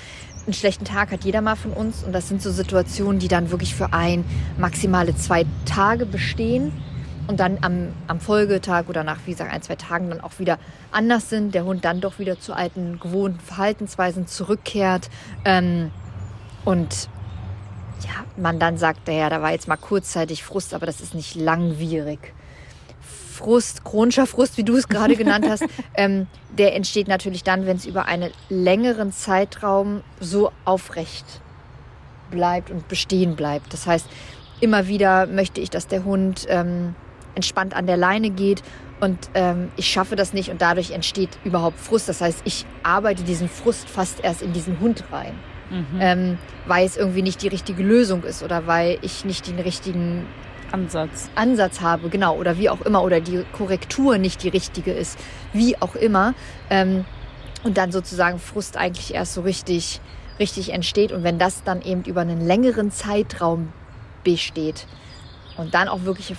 einen 0.45 0.53
schlechten 0.53 0.85
Tag 0.85 1.11
hat 1.11 1.23
jeder 1.23 1.41
mal 1.41 1.55
von 1.55 1.71
uns 1.71 2.03
und 2.03 2.13
das 2.13 2.27
sind 2.27 2.41
so 2.41 2.51
Situationen, 2.51 3.19
die 3.19 3.27
dann 3.27 3.51
wirklich 3.51 3.75
für 3.75 3.93
ein, 3.93 4.23
maximale 4.57 5.15
zwei 5.15 5.45
Tage 5.65 6.05
bestehen 6.05 6.71
und 7.27 7.39
dann 7.39 7.57
am, 7.61 7.87
am 8.07 8.19
Folgetag 8.19 8.87
oder 8.87 9.03
nach, 9.03 9.17
wie 9.25 9.31
gesagt, 9.31 9.51
ein, 9.51 9.61
zwei 9.61 9.75
Tagen 9.75 10.09
dann 10.09 10.21
auch 10.21 10.37
wieder 10.39 10.59
anders 10.91 11.29
sind. 11.29 11.55
Der 11.55 11.65
Hund 11.65 11.83
dann 11.83 11.99
doch 11.99 12.19
wieder 12.19 12.39
zu 12.39 12.53
alten, 12.53 12.99
gewohnten 12.99 13.39
Verhaltensweisen 13.39 14.27
zurückkehrt 14.27 15.09
ähm, 15.43 15.91
und 16.63 17.09
ja, 18.01 18.25
man 18.37 18.59
dann 18.59 18.77
sagt, 18.77 19.07
ja, 19.07 19.29
da 19.29 19.41
war 19.41 19.51
jetzt 19.51 19.67
mal 19.67 19.77
kurzzeitig 19.77 20.43
Frust, 20.43 20.73
aber 20.73 20.85
das 20.85 21.01
ist 21.01 21.15
nicht 21.15 21.35
langwierig. 21.35 22.34
Frust, 23.35 23.83
chronischer 23.83 24.25
Frust, 24.25 24.57
wie 24.57 24.63
du 24.63 24.75
es 24.75 24.87
gerade 24.87 25.15
genannt 25.15 25.45
hast, 25.47 25.65
ähm, 25.95 26.27
der 26.57 26.75
entsteht 26.75 27.07
natürlich 27.07 27.43
dann, 27.43 27.65
wenn 27.65 27.77
es 27.77 27.85
über 27.85 28.05
einen 28.05 28.31
längeren 28.49 29.11
Zeitraum 29.11 30.01
so 30.19 30.51
aufrecht 30.63 31.25
bleibt 32.31 32.71
und 32.71 32.87
bestehen 32.87 33.35
bleibt. 33.35 33.73
Das 33.73 33.85
heißt, 33.85 34.07
immer 34.61 34.87
wieder 34.87 35.27
möchte 35.27 35.61
ich, 35.61 35.69
dass 35.69 35.87
der 35.87 36.05
Hund 36.05 36.45
ähm, 36.49 36.95
entspannt 37.35 37.75
an 37.75 37.85
der 37.85 37.97
Leine 37.97 38.29
geht 38.29 38.63
und 39.01 39.29
ähm, 39.33 39.69
ich 39.75 39.87
schaffe 39.87 40.15
das 40.15 40.33
nicht 40.33 40.49
und 40.49 40.61
dadurch 40.61 40.91
entsteht 40.91 41.37
überhaupt 41.43 41.79
Frust. 41.79 42.07
Das 42.07 42.21
heißt, 42.21 42.41
ich 42.45 42.65
arbeite 42.83 43.23
diesen 43.23 43.49
Frust 43.49 43.89
fast 43.89 44.23
erst 44.23 44.41
in 44.41 44.53
diesen 44.53 44.79
Hund 44.79 45.03
rein, 45.11 45.33
ähm, 45.99 46.37
weil 46.65 46.85
es 46.85 46.95
irgendwie 46.95 47.21
nicht 47.21 47.41
die 47.41 47.49
richtige 47.49 47.83
Lösung 47.83 48.23
ist 48.23 48.41
oder 48.41 48.67
weil 48.67 48.97
ich 49.01 49.25
nicht 49.25 49.47
den 49.47 49.59
richtigen 49.59 50.25
Ansatz. 50.71 51.29
Ansatz 51.35 51.81
habe, 51.81 52.09
genau, 52.09 52.35
oder 52.37 52.57
wie 52.57 52.69
auch 52.69 52.81
immer, 52.81 53.03
oder 53.03 53.21
die 53.21 53.43
Korrektur 53.53 54.17
nicht 54.17 54.43
die 54.43 54.49
richtige 54.49 54.91
ist, 54.91 55.17
wie 55.53 55.79
auch 55.81 55.95
immer. 55.95 56.33
Ähm, 56.69 57.05
und 57.63 57.77
dann 57.77 57.91
sozusagen 57.91 58.39
Frust 58.39 58.77
eigentlich 58.77 59.13
erst 59.13 59.33
so 59.33 59.41
richtig, 59.41 59.99
richtig 60.39 60.71
entsteht. 60.71 61.11
Und 61.11 61.23
wenn 61.23 61.39
das 61.39 61.63
dann 61.63 61.81
eben 61.81 62.03
über 62.03 62.21
einen 62.21 62.45
längeren 62.45 62.91
Zeitraum 62.91 63.71
besteht 64.23 64.85
und 65.57 65.73
dann 65.73 65.87
auch 65.87 66.03
wirkliche 66.03 66.35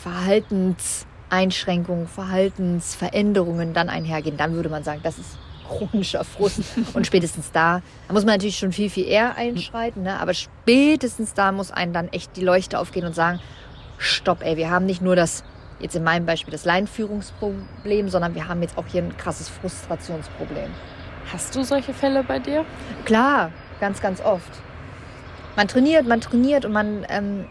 Einschränkungen, 1.29 2.07
Verhaltensveränderungen 2.07 3.73
dann 3.73 3.89
einhergehen, 3.89 4.37
dann 4.37 4.55
würde 4.55 4.69
man 4.69 4.85
sagen, 4.85 5.01
das 5.03 5.19
ist 5.19 5.37
chronischer 5.67 6.25
Frust. 6.25 6.61
Und 6.95 7.07
spätestens 7.07 7.51
da, 7.51 7.83
da 8.07 8.15
muss 8.15 8.25
man 8.25 8.35
natürlich 8.35 8.59
schon 8.59 8.73
viel, 8.73 8.91
viel 8.91 9.07
eher 9.07 9.37
einschreiten, 9.37 10.03
ne? 10.05 10.21
aber 10.21 10.35
spätestens 10.35 11.35
da 11.35 11.53
muss 11.53 11.71
einem 11.71 11.93
dann 11.93 12.09
echt 12.09 12.37
die 12.37 12.43
Leuchte 12.43 12.79
aufgehen 12.79 13.05
und 13.05 13.15
sagen, 13.15 13.41
stopp, 13.99 14.43
ey, 14.43 14.57
wir 14.57 14.71
haben 14.71 14.87
nicht 14.87 15.03
nur 15.03 15.17
das, 15.17 15.45
jetzt 15.79 15.97
in 15.97 16.05
meinem 16.05 16.27
Beispiel, 16.27 16.53
das 16.53 16.65
Leinführungsproblem, 16.65 18.09
sondern 18.09 18.35
wir 18.35 18.49
haben 18.49 18.63
jetzt 18.63 18.79
auch 18.79 18.87
hier 18.87 19.03
ein 19.03 19.17
krasses 19.17 19.49
Frustrationsproblem. 19.49 20.71
Hast 21.33 21.55
du 21.57 21.63
solche 21.65 21.93
Fälle 21.93 22.23
bei 22.23 22.39
dir? 22.39 22.65
Klar, 23.05 23.51
ganz, 23.81 24.01
ganz 24.01 24.21
oft. 24.21 24.51
Man 25.57 25.69
trainiert, 25.69 26.07
man 26.07 26.21
trainiert 26.21 26.65
und 26.65 26.73
man 26.73 27.07
ähm, 27.09 27.47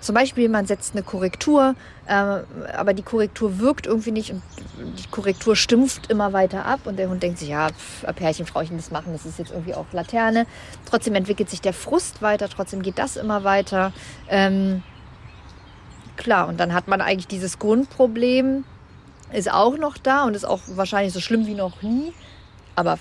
zum 0.00 0.14
Beispiel, 0.14 0.48
man 0.48 0.66
setzt 0.66 0.94
eine 0.94 1.02
Korrektur, 1.02 1.74
äh, 2.06 2.12
aber 2.12 2.94
die 2.94 3.02
Korrektur 3.02 3.58
wirkt 3.58 3.86
irgendwie 3.86 4.12
nicht 4.12 4.30
und 4.30 4.42
die 4.76 5.08
Korrektur 5.10 5.56
stumpft 5.56 6.10
immer 6.10 6.32
weiter 6.32 6.66
ab 6.66 6.80
und 6.84 6.98
der 6.98 7.08
Hund 7.08 7.22
denkt 7.22 7.38
sich, 7.38 7.48
ja, 7.48 7.68
pff, 7.68 8.04
Pärchen, 8.14 8.46
Frauchen, 8.46 8.76
das 8.76 8.90
machen, 8.90 9.12
das 9.12 9.26
ist 9.26 9.38
jetzt 9.38 9.50
irgendwie 9.50 9.74
auch 9.74 9.86
Laterne. 9.92 10.46
Trotzdem 10.88 11.14
entwickelt 11.14 11.50
sich 11.50 11.60
der 11.60 11.72
Frust 11.72 12.22
weiter, 12.22 12.48
trotzdem 12.48 12.82
geht 12.82 12.98
das 12.98 13.16
immer 13.16 13.42
weiter. 13.42 13.92
Ähm, 14.28 14.82
klar, 16.18 16.48
und 16.48 16.58
dann 16.60 16.74
hat 16.74 16.88
man 16.88 17.00
eigentlich 17.00 17.26
dieses 17.26 17.58
Grundproblem, 17.58 18.64
ist 19.32 19.50
auch 19.50 19.78
noch 19.78 19.96
da 19.96 20.24
und 20.24 20.34
ist 20.34 20.44
auch 20.44 20.60
wahrscheinlich 20.74 21.14
so 21.14 21.20
schlimm 21.20 21.46
wie 21.46 21.54
noch 21.54 21.82
nie, 21.82 22.12
aber 22.76 22.98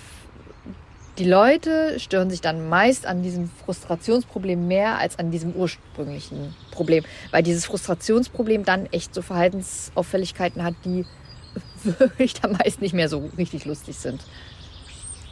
die 1.18 1.26
Leute 1.26 2.00
stören 2.00 2.30
sich 2.30 2.42
dann 2.42 2.70
meist 2.70 3.08
an 3.08 3.24
diesem 3.24 3.50
Frustrationsproblem 3.66 4.68
mehr 4.68 5.00
als 5.00 5.18
an 5.18 5.32
diesem 5.32 5.54
ursprünglichen 5.54 6.56
Problem, 6.72 7.04
weil 7.32 7.42
dieses 7.42 7.66
Frustrationsproblem 7.66 8.66
dann 8.66 8.86
echt 8.88 9.16
so 9.16 9.22
Verhaltensauffälligkeiten 9.22 10.64
hat, 10.64 10.76
die 10.86 11.06
wirklich 11.84 12.36
dann 12.36 12.52
meist 12.54 12.82
nicht 12.82 12.94
mehr 12.94 13.10
so 13.10 13.32
richtig 13.38 13.66
lustig 13.66 13.98
sind. 13.98 14.24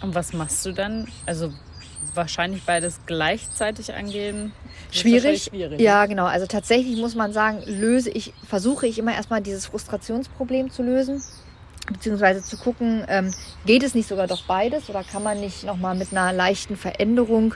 Und 0.01 0.15
was 0.15 0.33
machst 0.33 0.65
du 0.65 0.71
dann? 0.71 1.07
Also 1.25 1.53
wahrscheinlich 2.13 2.63
beides 2.63 2.99
gleichzeitig 3.05 3.93
angehen. 3.93 4.51
Schwierig. 4.91 5.45
schwierig. 5.45 5.79
Ja, 5.79 6.05
genau. 6.05 6.25
Also 6.25 6.45
tatsächlich 6.45 6.97
muss 6.97 7.15
man 7.15 7.33
sagen, 7.33 7.63
löse 7.65 8.09
ich, 8.09 8.33
versuche 8.47 8.87
ich 8.87 8.99
immer 8.99 9.13
erstmal 9.13 9.41
dieses 9.41 9.65
Frustrationsproblem 9.67 10.71
zu 10.71 10.83
lösen 10.83 11.21
beziehungsweise 11.91 12.41
zu 12.41 12.57
gucken, 12.57 13.05
ähm, 13.07 13.31
geht 13.65 13.83
es 13.83 13.93
nicht 13.93 14.07
sogar 14.07 14.27
doch 14.27 14.43
beides 14.45 14.89
oder 14.89 15.03
kann 15.03 15.23
man 15.23 15.39
nicht 15.39 15.63
nochmal 15.65 15.95
mit 15.95 16.11
einer 16.11 16.33
leichten 16.33 16.77
Veränderung 16.77 17.53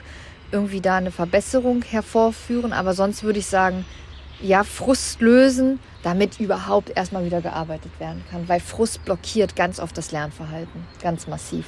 irgendwie 0.52 0.80
da 0.80 0.96
eine 0.96 1.10
Verbesserung 1.10 1.82
hervorführen. 1.82 2.72
Aber 2.72 2.94
sonst 2.94 3.22
würde 3.22 3.38
ich 3.38 3.46
sagen, 3.46 3.84
ja, 4.40 4.64
Frust 4.64 5.20
lösen, 5.20 5.80
damit 6.02 6.40
überhaupt 6.40 6.96
erstmal 6.96 7.24
wieder 7.24 7.40
gearbeitet 7.40 7.92
werden 7.98 8.24
kann. 8.30 8.48
Weil 8.48 8.60
Frust 8.60 9.04
blockiert 9.04 9.54
ganz 9.54 9.78
oft 9.78 9.96
das 9.96 10.12
Lernverhalten, 10.12 10.86
ganz 11.02 11.26
massiv. 11.26 11.66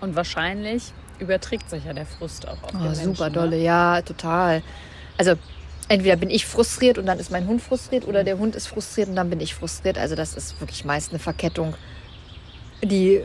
Und 0.00 0.16
wahrscheinlich 0.16 0.92
überträgt 1.18 1.70
sich 1.70 1.84
ja 1.84 1.92
der 1.92 2.06
Frust 2.06 2.46
auch 2.46 2.62
auf 2.62 2.70
oh, 2.74 2.78
den 2.78 2.82
Menschen, 2.82 3.14
Super 3.14 3.30
dolle, 3.30 3.56
Ne? 3.56 3.62
ja, 3.64 4.02
total. 4.02 4.62
Also 5.16 5.34
entweder 5.88 6.16
bin 6.16 6.30
ich 6.30 6.46
frustriert 6.46 6.98
und 6.98 7.06
dann 7.06 7.18
ist 7.18 7.30
mein 7.30 7.46
Hund 7.46 7.62
frustriert 7.62 8.06
oder 8.06 8.24
der 8.24 8.38
Hund 8.38 8.54
ist 8.54 8.66
frustriert 8.66 9.08
und 9.08 9.16
dann 9.16 9.30
bin 9.30 9.40
ich 9.40 9.54
frustriert. 9.54 9.98
Also 9.98 10.14
das 10.14 10.34
ist 10.34 10.60
wirklich 10.60 10.84
meist 10.84 11.10
eine 11.10 11.18
Verkettung, 11.18 11.74
die 12.82 13.24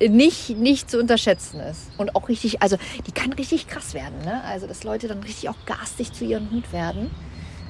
nicht, 0.00 0.50
nicht 0.50 0.90
zu 0.90 0.98
unterschätzen 0.98 1.60
ist. 1.60 1.90
Und 1.98 2.14
auch 2.16 2.28
richtig, 2.28 2.62
also 2.62 2.76
die 3.06 3.12
kann 3.12 3.32
richtig 3.32 3.68
krass 3.68 3.94
werden. 3.94 4.18
Ne? 4.24 4.42
Also 4.44 4.66
dass 4.66 4.84
Leute 4.84 5.08
dann 5.08 5.22
richtig 5.22 5.48
auch 5.48 5.56
garstig 5.66 6.12
zu 6.12 6.24
ihrem 6.24 6.50
Hund 6.50 6.72
werden. 6.72 7.10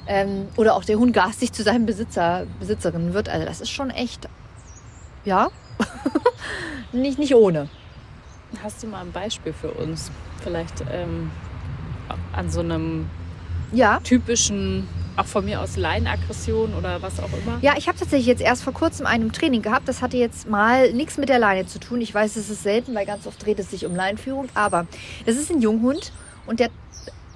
Ähm, 0.07 0.47
oder 0.55 0.75
auch 0.75 0.85
der 0.85 0.97
Hund 0.97 1.13
garstig 1.13 1.51
zu 1.51 1.63
seinem 1.63 1.85
Besitzer, 1.85 2.45
Besitzerin 2.59 3.13
wird. 3.13 3.29
Also 3.29 3.45
das 3.45 3.61
ist 3.61 3.71
schon 3.71 3.89
echt, 3.89 4.27
ja, 5.23 5.49
nicht, 6.91 7.17
nicht 7.17 7.35
ohne. 7.35 7.69
Hast 8.63 8.83
du 8.83 8.87
mal 8.87 9.01
ein 9.01 9.11
Beispiel 9.11 9.53
für 9.53 9.71
uns? 9.71 10.11
Vielleicht 10.43 10.83
ähm, 10.91 11.31
an 12.33 12.49
so 12.49 12.59
einem 12.61 13.07
Ja, 13.71 13.99
typischen, 14.03 14.87
auch 15.17 15.25
von 15.25 15.45
mir 15.45 15.61
aus 15.61 15.77
Leinenaggression 15.77 16.73
oder 16.73 17.01
was 17.01 17.19
auch 17.19 17.29
immer? 17.33 17.57
Ja, 17.61 17.73
ich 17.77 17.87
habe 17.87 17.97
tatsächlich 17.97 18.27
jetzt 18.27 18.41
erst 18.41 18.63
vor 18.63 18.73
kurzem 18.73 19.05
einem 19.05 19.31
Training 19.31 19.61
gehabt. 19.61 19.87
Das 19.87 20.01
hatte 20.01 20.17
jetzt 20.17 20.49
mal 20.49 20.91
nichts 20.93 21.17
mit 21.17 21.29
der 21.29 21.39
Leine 21.39 21.65
zu 21.65 21.79
tun. 21.79 22.01
Ich 22.01 22.13
weiß, 22.13 22.35
es 22.35 22.49
ist 22.49 22.63
selten, 22.63 22.93
weil 22.95 23.05
ganz 23.05 23.25
oft 23.27 23.43
dreht 23.43 23.59
es 23.59 23.71
sich 23.71 23.85
um 23.85 23.95
Leinführung. 23.95 24.49
Aber 24.53 24.87
das 25.25 25.35
ist 25.35 25.51
ein 25.51 25.61
Junghund 25.61 26.11
und 26.45 26.59
der 26.59 26.69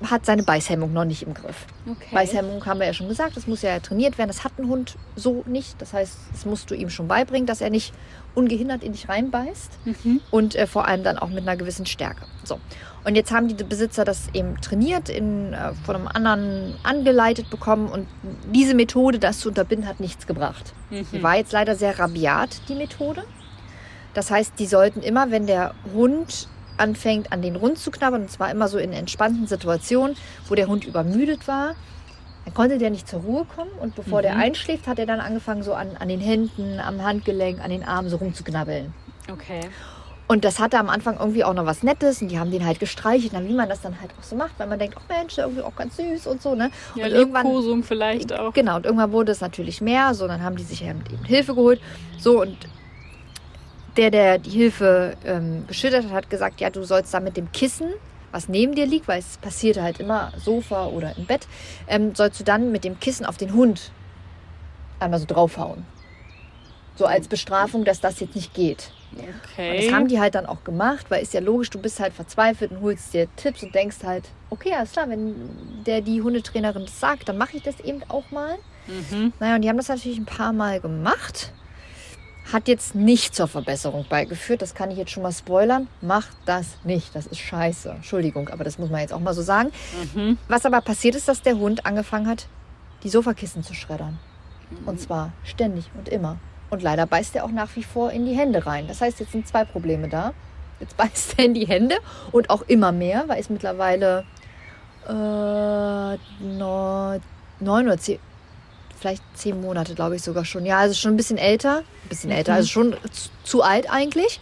hat 0.04 0.26
seine 0.26 0.44
Beißhemmung 0.44 0.94
noch 0.94 1.04
nicht 1.06 1.24
im 1.24 1.34
Griff. 1.34 1.66
Okay. 1.90 2.08
Beißhemmung 2.14 2.66
haben 2.66 2.80
wir 2.80 2.88
ja 2.88 2.94
schon 2.94 3.10
gesagt, 3.10 3.36
das 3.36 3.48
muss 3.48 3.62
ja 3.62 3.80
trainiert 3.80 4.18
werden. 4.18 4.30
Das 4.30 4.44
hat 4.44 4.54
ein 4.58 4.68
Hund 4.70 4.96
so 5.16 5.44
nicht. 5.46 5.82
Das 5.82 5.94
heißt, 5.94 6.16
das 6.32 6.46
musst 6.46 6.72
du 6.72 6.76
ihm 6.76 6.90
schon 6.90 7.08
beibringen, 7.08 7.46
dass 7.46 7.60
er 7.62 7.70
nicht 7.70 7.94
ungehindert 8.36 8.84
in 8.84 8.94
dich 8.94 9.10
reinbeißt 9.10 9.72
Mhm. 9.86 10.22
und 10.32 10.56
äh, 10.56 10.68
vor 10.68 10.88
allem 10.88 11.04
dann 11.04 11.18
auch 11.18 11.30
mit 11.30 11.40
einer 11.42 11.58
gewissen 11.58 11.86
Stärke. 11.86 12.22
So. 12.44 12.60
Und 13.04 13.16
jetzt 13.16 13.32
haben 13.32 13.48
die 13.48 13.64
Besitzer 13.64 14.06
das 14.06 14.30
eben 14.34 14.60
trainiert, 14.62 15.10
in, 15.10 15.54
äh, 15.54 15.74
von 15.86 15.96
einem 15.96 16.08
anderen 16.08 16.76
angeleitet 16.84 17.50
bekommen 17.50 17.90
und 17.90 18.08
diese 18.54 18.76
Methode, 18.76 19.20
das 19.20 19.40
zu 19.40 19.50
unterbinden, 19.50 19.88
hat 19.88 20.00
nichts 20.00 20.28
gebracht. 20.28 20.74
Mhm. 20.92 21.08
Die 21.12 21.24
war 21.24 21.36
jetzt 21.38 21.52
leider 21.52 21.76
sehr 21.76 21.98
rabiat, 22.00 22.62
die 22.70 22.76
Methode. 22.76 23.24
Das 24.14 24.32
heißt, 24.32 24.54
die 24.60 24.66
sollten 24.66 25.02
immer, 25.02 25.32
wenn 25.32 25.46
der 25.48 25.74
Hund 25.94 26.48
anfängt, 26.80 27.32
an 27.32 27.42
den 27.42 27.56
Rund 27.56 27.78
zu 27.78 27.92
knabbern, 27.92 28.22
und 28.24 28.32
zwar 28.32 28.50
immer 28.52 28.68
so 28.68 28.78
in 28.78 28.94
entspannten 28.94 29.48
Situationen, 29.48 30.16
wo 30.48 30.56
der 30.56 30.68
Hund 30.68 30.86
übermüdet 30.86 31.48
war, 31.48 31.74
dann 32.46 32.54
konnte 32.54 32.78
der 32.78 32.90
nicht 32.90 33.08
zur 33.08 33.20
Ruhe 33.22 33.46
kommen 33.46 33.72
und 33.80 33.96
bevor 33.96 34.22
der 34.22 34.36
Mhm. 34.36 34.42
einschläft, 34.42 34.88
hat 34.88 34.98
er 35.00 35.06
dann 35.06 35.20
angefangen, 35.20 35.62
so 35.64 35.74
an, 35.74 35.98
an 36.00 36.08
den 36.08 36.22
Händen, 36.22 36.80
am 36.80 37.04
Handgelenk, 37.04 37.64
an 37.64 37.70
den 37.70 37.84
Armen 37.84 38.10
so 38.10 38.18
rumzuknabbeln. 38.18 38.94
Okay. 39.32 39.60
Und 40.32 40.46
das 40.46 40.60
hatte 40.60 40.78
am 40.78 40.90
Anfang 40.90 41.18
irgendwie 41.18 41.44
auch 41.44 41.56
noch 41.56 41.66
was 41.66 41.82
Nettes 41.82 42.22
und 42.22 42.28
die 42.28 42.38
haben 42.38 42.52
den 42.52 42.64
halt 42.64 42.80
gestreichelt, 42.80 43.34
dann, 43.34 43.48
wie 43.48 43.54
man 43.54 43.68
das 43.68 43.82
dann 43.82 44.00
halt 44.00 44.12
auch 44.20 44.24
so 44.24 44.36
macht, 44.36 44.52
weil 44.60 44.68
man 44.68 44.78
denkt, 44.78 44.96
oh 45.00 45.02
Mensch, 45.12 45.36
der 45.36 45.46
irgendwie 45.46 45.64
auch 45.64 45.76
ganz 45.76 45.98
süß 45.98 46.28
und 46.28 46.40
so, 46.42 46.54
ne? 46.54 46.70
Ja, 46.96 47.06
und 47.08 47.12
irgendwann, 47.14 47.84
vielleicht 47.84 48.32
auch. 48.34 48.54
genau, 48.54 48.76
und 48.76 48.86
irgendwann 48.86 49.12
wurde 49.12 49.32
es 49.32 49.42
natürlich 49.42 49.82
mehr, 49.82 50.14
so, 50.14 50.28
dann 50.28 50.44
haben 50.44 50.56
die 50.56 50.64
sich 50.64 50.84
eben 50.84 51.02
Hilfe 51.26 51.56
geholt. 51.56 51.82
So, 52.20 52.42
und 52.42 52.56
der, 54.00 54.12
der 54.12 54.38
die 54.38 54.52
Hilfe 54.52 55.18
ähm, 55.26 55.66
geschüttet 55.68 56.06
hat, 56.06 56.12
hat 56.12 56.30
gesagt, 56.30 56.62
ja, 56.62 56.70
du 56.70 56.84
sollst 56.84 57.14
da 57.14 57.20
mit 57.20 57.36
dem 57.36 57.52
Kissen, 57.52 57.90
was 58.32 58.48
neben 58.48 58.74
dir 58.74 58.86
liegt, 58.86 59.10
weil 59.10 59.20
es 59.20 59.38
passiert 59.38 59.82
halt 59.82 60.00
immer 60.00 60.32
Sofa 60.38 60.88
oder 60.88 61.18
im 61.18 61.26
Bett, 61.26 61.48
ähm, 61.88 62.16
sollst 62.16 62.40
du 62.40 62.46
dann 62.46 62.72
mit 62.72 62.86
dem 62.86 62.98
Kissen 63.02 63.26
auf 63.26 63.36
den 63.36 63.54
Hund 63.54 63.92
einmal 65.02 65.20
so 65.20 65.26
draufhauen. 65.26 65.84
So 66.96 67.06
als 67.06 67.28
Bestrafung, 67.28 67.84
dass 67.84 68.00
das 68.00 68.22
jetzt 68.22 68.36
nicht 68.36 68.54
geht. 68.54 68.92
Und 69.12 69.30
Okay. 69.54 69.76
das 69.76 69.92
haben 69.92 70.08
die 70.08 70.20
halt 70.20 70.36
dann 70.36 70.46
auch 70.46 70.64
gemacht, 70.64 71.08
weil 71.10 71.22
ist 71.22 71.34
ja 71.34 71.42
logisch, 71.42 71.70
du 71.70 71.80
bist 71.80 72.00
halt 72.00 72.14
verzweifelt 72.14 72.72
und 72.72 72.82
holst 72.82 73.14
dir 73.14 73.28
Tipps 73.36 73.64
und 73.64 73.76
denkst 73.76 73.98
halt, 74.04 74.24
okay, 74.50 74.74
alles 74.78 74.94
klar, 74.94 75.10
wenn 75.10 75.36
der 75.86 76.00
die 76.02 76.22
Hundetrainerin 76.22 76.86
das 76.86 77.00
sagt, 77.00 77.28
dann 77.28 77.38
mache 77.38 77.58
ich 77.58 77.64
das 77.64 77.80
eben 77.82 78.02
auch 78.08 78.32
mal. 78.32 78.56
Mhm. 78.88 79.34
Naja, 79.40 79.56
und 79.56 79.62
die 79.64 79.70
haben 79.70 79.78
das 79.78 79.90
natürlich 79.90 80.18
ein 80.18 80.26
paar 80.26 80.54
Mal 80.54 80.80
gemacht. 80.80 81.52
Hat 82.52 82.68
jetzt 82.68 82.96
nicht 82.96 83.36
zur 83.36 83.48
Verbesserung 83.48 84.06
beigeführt. 84.10 84.62
Das 84.62 84.74
kann 84.74 84.92
ich 84.92 84.98
jetzt 84.98 85.12
schon 85.12 85.24
mal 85.24 85.32
spoilern. 85.32 85.88
Macht 86.02 86.36
das 86.46 86.78
nicht. 86.84 87.16
Das 87.16 87.28
ist 87.28 87.40
scheiße. 87.40 87.90
Entschuldigung, 87.92 88.50
aber 88.50 88.64
das 88.64 88.80
muss 88.80 88.90
man 88.90 89.02
jetzt 89.02 89.14
auch 89.14 89.20
mal 89.20 89.34
so 89.34 89.42
sagen. 89.42 89.72
Mhm. 90.16 90.38
Was 90.48 90.66
aber 90.66 90.82
passiert 90.82 91.16
ist, 91.16 91.28
dass 91.28 91.42
der 91.42 91.58
Hund 91.58 91.86
angefangen 91.86 92.28
hat, 92.28 92.48
die 93.04 93.10
Sofakissen 93.10 93.64
zu 93.64 93.74
schreddern. 93.74 94.20
Und 94.86 95.00
zwar 95.00 95.32
ständig 95.44 95.90
und 95.98 96.10
immer. 96.10 96.38
Und 96.70 96.84
leider 96.84 97.06
beißt 97.08 97.36
er 97.36 97.46
auch 97.46 97.52
nach 97.52 97.76
wie 97.76 97.84
vor 97.84 98.12
in 98.12 98.26
die 98.26 98.34
Hände 98.36 98.66
rein. 98.66 98.88
Das 98.88 99.02
heißt, 99.02 99.20
jetzt 99.20 99.32
sind 99.32 99.48
zwei 99.48 99.66
Probleme 99.66 100.08
da. 100.08 100.34
Jetzt 100.80 100.98
beißt 100.98 101.36
er 101.38 101.46
in 101.46 101.54
die 101.54 101.68
Hände 101.68 101.96
und 102.32 102.50
auch 102.50 102.62
immer 102.64 102.92
mehr, 102.92 103.26
weil 103.28 103.40
es 103.40 103.50
mittlerweile 103.50 104.26
äh, 105.08 106.18
neun 106.42 107.22
oder 107.60 107.98
zehn, 107.98 108.20
vielleicht 109.00 109.24
zehn 109.34 109.60
Monate, 109.62 109.96
glaube 109.96 110.16
ich 110.16 110.22
sogar 110.22 110.46
schon. 110.46 110.66
Ja, 110.66 110.80
also 110.80 110.94
schon 110.94 111.14
ein 111.14 111.18
bisschen 111.18 111.38
älter. 111.38 111.80
Ein 111.80 112.10
bisschen 112.10 112.32
älter, 112.32 112.54
also 112.54 112.68
schon 112.68 112.96
zu, 113.12 113.30
zu 113.44 113.64
alt 113.64 113.90
eigentlich, 113.90 114.40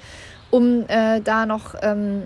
um 0.50 0.86
äh, 0.88 1.22
da 1.22 1.46
noch 1.46 1.76
ähm, 1.82 2.24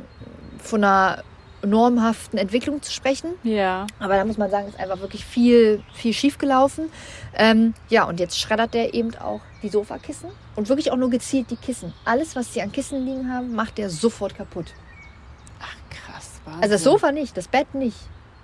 von 0.59 0.83
einer 0.83 1.23
normhaften 1.63 2.39
Entwicklung 2.39 2.81
zu 2.81 2.91
sprechen. 2.91 3.33
Ja. 3.43 3.87
Aber 3.99 4.15
da 4.15 4.25
muss 4.25 4.37
man 4.37 4.49
sagen, 4.49 4.67
ist 4.67 4.79
einfach 4.79 4.99
wirklich 4.99 5.25
viel, 5.25 5.83
viel 5.93 6.13
schief 6.13 6.37
gelaufen. 6.37 6.89
Ähm, 7.35 7.73
ja, 7.89 8.03
und 8.05 8.19
jetzt 8.19 8.39
schreddert 8.39 8.73
der 8.73 8.93
eben 8.93 9.15
auch 9.17 9.41
die 9.61 9.69
Sofakissen 9.69 10.29
und 10.55 10.69
wirklich 10.69 10.91
auch 10.91 10.97
nur 10.97 11.09
gezielt 11.09 11.51
die 11.51 11.55
Kissen. 11.55 11.93
Alles, 12.05 12.35
was 12.35 12.53
sie 12.53 12.61
an 12.61 12.71
Kissen 12.71 13.05
liegen 13.05 13.31
haben, 13.31 13.53
macht 13.53 13.77
der 13.77 13.89
sofort 13.89 14.35
kaputt. 14.35 14.73
Ach, 15.59 15.75
krass. 15.89 16.41
Wahnsinn. 16.45 16.63
Also 16.63 16.73
das 16.73 16.83
Sofa 16.83 17.11
nicht, 17.11 17.37
das 17.37 17.47
Bett 17.47 17.73
nicht, 17.75 17.97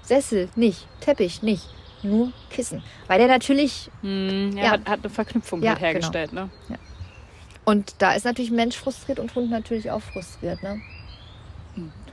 Sessel 0.03 0.49
nicht, 0.55 0.87
Teppich 1.01 1.41
nicht, 1.41 1.67
nur 2.03 2.31
Kissen. 2.49 2.83
Weil 3.07 3.19
der 3.19 3.27
natürlich, 3.27 3.89
Hm, 4.01 4.55
ja, 4.57 4.63
Ja. 4.63 4.71
Hat, 4.71 4.85
hat 4.87 4.99
eine 5.03 5.09
Verknüpfung 5.09 5.61
Ja, 5.63 5.71
halt 5.71 5.81
hergestellt, 5.81 6.33
ne? 6.33 6.49
und 7.65 7.95
da 7.97 8.13
ist 8.13 8.23
natürlich 8.23 8.51
Mensch 8.51 8.77
frustriert 8.77 9.19
und 9.19 9.35
Hund 9.35 9.49
natürlich 9.49 9.91
auch 9.91 10.01
frustriert. 10.01 10.63
Ne? 10.63 10.79